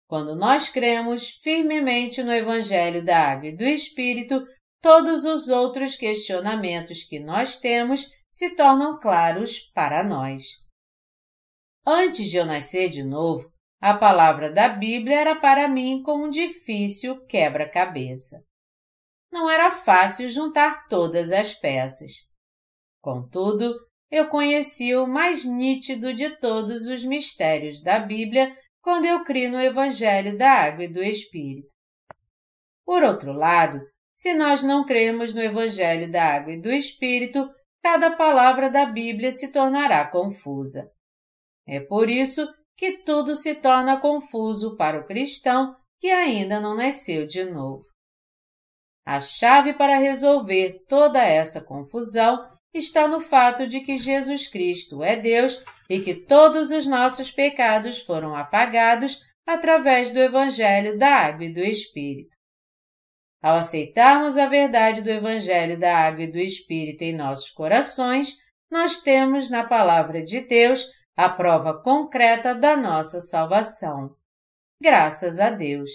Quando 0.08 0.36
nós 0.36 0.70
cremos 0.70 1.30
firmemente 1.44 2.24
no 2.24 2.34
Evangelho 2.34 3.06
da 3.06 3.32
Água 3.32 3.50
e 3.50 3.56
do 3.56 3.64
Espírito, 3.64 4.44
todos 4.82 5.26
os 5.26 5.50
outros 5.50 5.96
questionamentos 5.96 7.04
que 7.04 7.20
nós 7.20 7.60
temos 7.60 8.12
se 8.30 8.56
tornam 8.56 9.00
claros 9.00 9.60
para 9.74 10.04
nós. 10.04 10.44
Antes 11.86 12.30
de 12.30 12.38
eu 12.38 12.46
nascer 12.46 12.90
de 12.90 13.04
novo, 13.04 13.52
a 13.82 13.94
palavra 13.94 14.52
da 14.52 14.70
Bíblia 14.70 15.20
era 15.20 15.36
para 15.40 15.68
mim 15.68 16.04
como 16.04 16.26
um 16.26 16.30
difícil 16.30 17.26
quebra-cabeça. 17.26 18.38
Não 19.32 19.50
era 19.50 19.72
fácil 19.72 20.30
juntar 20.30 20.88
todas 20.88 21.32
as 21.32 21.54
peças. 21.54 22.12
Contudo, 23.02 23.74
eu 24.12 24.28
conheci 24.28 24.96
o 24.96 25.08
mais 25.08 25.46
nítido 25.46 26.14
de 26.14 26.38
todos 26.40 26.88
os 26.88 27.04
mistérios 27.04 27.82
da 27.82 28.00
Bíblia 28.00 28.56
quando 28.82 29.06
eu 29.06 29.24
criei 29.24 29.50
no 29.50 29.60
Evangelho 29.60 30.38
da 30.38 30.52
Água 30.52 30.86
e 30.86 30.92
do 30.92 31.02
Espírito. 31.02 31.74
Por 32.84 33.04
outro 33.04 33.32
lado, 33.32 33.80
se 34.20 34.34
nós 34.34 34.62
não 34.62 34.86
cremos 34.86 35.34
no 35.34 35.42
Evangelho 35.42 36.12
da 36.12 36.36
Água 36.36 36.52
e 36.52 36.62
do 36.62 36.70
Espírito, 36.70 37.50
cada 37.82 38.18
palavra 38.18 38.70
da 38.70 38.86
Bíblia 38.86 39.32
se 39.32 39.50
tornará 39.50 40.06
confusa. 40.06 40.92
É 41.66 41.80
por 41.80 42.10
isso 42.10 42.46
que 42.76 42.98
tudo 42.98 43.34
se 43.34 43.56
torna 43.56 43.98
confuso 43.98 44.76
para 44.76 45.00
o 45.00 45.08
cristão 45.08 45.74
que 46.02 46.08
ainda 46.12 46.60
não 46.60 46.76
nasceu 46.76 47.26
de 47.26 47.46
novo. 47.46 47.86
A 49.06 49.22
chave 49.22 49.72
para 49.72 49.98
resolver 49.98 50.84
toda 50.86 51.24
essa 51.24 51.64
confusão 51.64 52.46
está 52.74 53.08
no 53.08 53.22
fato 53.22 53.66
de 53.66 53.80
que 53.80 53.98
Jesus 53.98 54.50
Cristo 54.50 55.02
é 55.02 55.16
Deus 55.16 55.64
e 55.90 56.02
que 56.02 56.14
todos 56.14 56.72
os 56.72 56.86
nossos 56.86 57.32
pecados 57.32 58.00
foram 58.00 58.36
apagados 58.36 59.22
através 59.48 60.12
do 60.12 60.20
Evangelho 60.20 60.98
da 60.98 61.10
Água 61.10 61.46
e 61.46 61.54
do 61.54 61.62
Espírito. 61.62 62.39
Ao 63.42 63.56
aceitarmos 63.56 64.38
a 64.38 64.48
verdade 64.48 65.02
do 65.02 65.10
Evangelho 65.10 65.80
da 65.80 65.98
Água 65.98 66.24
e 66.24 66.32
do 66.32 66.38
Espírito 66.38 67.04
em 67.04 67.16
nossos 67.16 67.50
corações, 67.50 68.36
nós 68.70 69.02
temos 69.02 69.50
na 69.50 69.66
Palavra 69.66 70.24
de 70.24 70.42
Deus 70.42 70.86
a 71.16 71.30
prova 71.30 71.82
concreta 71.82 72.54
da 72.54 72.76
nossa 72.76 73.22
salvação. 73.22 74.16
Graças 74.82 75.40
a 75.40 75.50
Deus. 75.50 75.90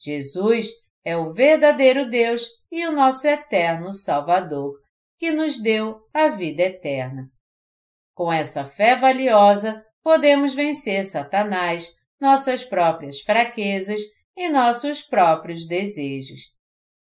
Jesus 0.00 0.68
é 1.04 1.16
o 1.16 1.32
verdadeiro 1.32 2.08
Deus 2.08 2.46
e 2.70 2.86
o 2.86 2.92
nosso 2.92 3.26
eterno 3.26 3.92
Salvador 3.92 4.74
que 5.18 5.30
nos 5.30 5.60
deu 5.60 6.00
a 6.14 6.28
vida 6.28 6.62
eterna. 6.62 7.28
Com 8.14 8.32
essa 8.32 8.64
fé 8.64 8.96
valiosa, 8.96 9.84
podemos 10.02 10.54
vencer 10.54 11.04
Satanás, 11.04 11.96
nossas 12.20 12.62
próprias 12.64 13.20
fraquezas 13.20 14.00
e 14.38 14.48
nossos 14.48 15.02
próprios 15.02 15.66
desejos. 15.66 16.54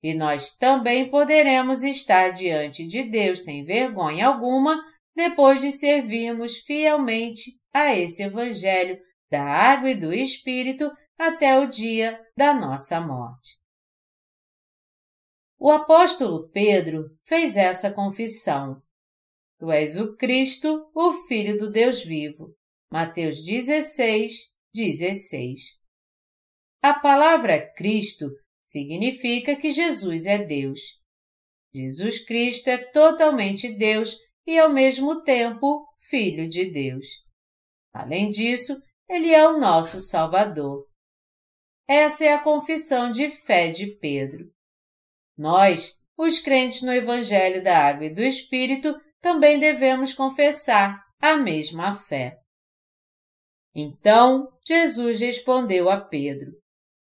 E 0.02 0.12
nós 0.12 0.54
também 0.54 1.10
poderemos 1.10 1.82
estar 1.82 2.30
diante 2.30 2.86
de 2.86 3.04
Deus 3.04 3.44
sem 3.44 3.64
vergonha 3.64 4.26
alguma 4.26 4.78
depois 5.16 5.62
de 5.62 5.72
servirmos 5.72 6.58
fielmente 6.58 7.58
a 7.72 7.96
esse 7.96 8.22
Evangelho 8.22 9.00
da 9.30 9.42
água 9.42 9.90
e 9.90 9.98
do 9.98 10.12
Espírito 10.12 10.92
até 11.18 11.58
o 11.58 11.66
dia 11.66 12.20
da 12.36 12.52
nossa 12.52 13.00
morte. 13.00 13.58
O 15.58 15.70
apóstolo 15.70 16.50
Pedro 16.50 17.16
fez 17.24 17.56
essa 17.56 17.90
confissão. 17.90 18.82
Tu 19.58 19.70
és 19.70 19.98
o 19.98 20.14
Cristo, 20.16 20.90
o 20.94 21.12
Filho 21.26 21.56
do 21.56 21.72
Deus 21.72 22.04
vivo. 22.04 22.54
Mateus 22.90 23.42
16, 23.42 24.52
16. 24.74 25.83
A 26.84 26.92
palavra 26.92 27.72
Cristo 27.72 28.30
significa 28.62 29.56
que 29.56 29.70
Jesus 29.70 30.26
é 30.26 30.44
Deus. 30.44 30.80
Jesus 31.74 32.22
Cristo 32.22 32.68
é 32.68 32.76
totalmente 32.90 33.74
Deus 33.78 34.18
e 34.46 34.58
ao 34.58 34.70
mesmo 34.70 35.22
tempo 35.22 35.86
Filho 36.10 36.46
de 36.46 36.70
Deus. 36.70 37.06
Além 37.90 38.28
disso, 38.28 38.78
ele 39.08 39.32
é 39.32 39.48
o 39.48 39.58
nosso 39.58 39.98
Salvador. 40.02 40.86
Essa 41.88 42.26
é 42.26 42.34
a 42.34 42.42
confissão 42.42 43.10
de 43.10 43.30
fé 43.30 43.70
de 43.70 43.96
Pedro. 43.96 44.52
Nós, 45.38 45.98
os 46.18 46.38
crentes 46.38 46.82
no 46.82 46.92
Evangelho 46.92 47.64
da 47.64 47.78
Água 47.78 48.08
e 48.08 48.14
do 48.14 48.20
Espírito, 48.20 48.94
também 49.22 49.58
devemos 49.58 50.12
confessar 50.12 51.02
a 51.18 51.38
mesma 51.38 51.94
fé. 51.94 52.36
Então 53.74 54.52
Jesus 54.66 55.20
respondeu 55.20 55.88
a 55.88 55.98
Pedro: 55.98 56.62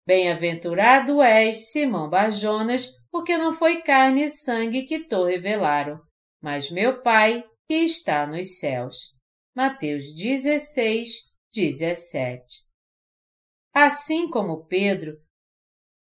Bem-aventurado 0.09 1.21
és, 1.21 1.71
Simão 1.71 2.09
Barjonas, 2.09 2.94
porque 3.11 3.37
não 3.37 3.53
foi 3.53 3.83
carne 3.83 4.25
e 4.25 4.31
sangue 4.31 4.87
que 4.87 5.01
te 5.01 5.23
revelaram, 5.23 6.01
mas 6.42 6.71
meu 6.71 7.03
Pai 7.03 7.44
que 7.68 7.75
está 7.75 8.27
nos 8.27 8.59
céus. 8.59 9.12
Mateus 9.55 10.14
16, 10.14 11.11
17. 11.55 12.42
Assim 13.75 14.31
como 14.31 14.64
Pedro, 14.64 15.12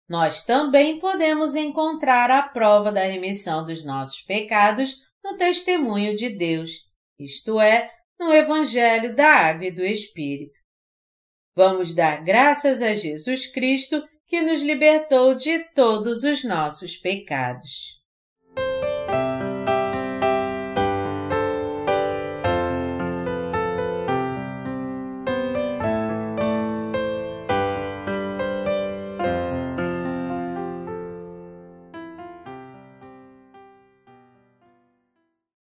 nós 0.08 0.46
também 0.46 1.00
podemos 1.00 1.56
encontrar 1.56 2.30
a 2.30 2.48
prova 2.48 2.92
da 2.92 3.02
remissão 3.02 3.66
dos 3.66 3.84
nossos 3.84 4.22
pecados 4.22 4.98
no 5.24 5.36
testemunho 5.36 6.16
de 6.16 6.30
Deus, 6.30 6.70
isto 7.20 7.60
é, 7.60 7.92
no 8.20 8.32
Evangelho 8.32 9.16
da 9.16 9.30
Água 9.30 9.66
e 9.66 9.72
do 9.72 9.84
Espírito. 9.84 10.60
Vamos 11.60 11.94
dar 11.94 12.24
graças 12.24 12.82
a 12.82 12.96
Jesus 12.96 13.46
Cristo 13.48 14.02
que 14.26 14.42
nos 14.42 14.62
libertou 14.62 15.36
de 15.36 15.60
todos 15.76 16.24
os 16.24 16.42
nossos 16.42 16.96
pecados. 16.96 17.99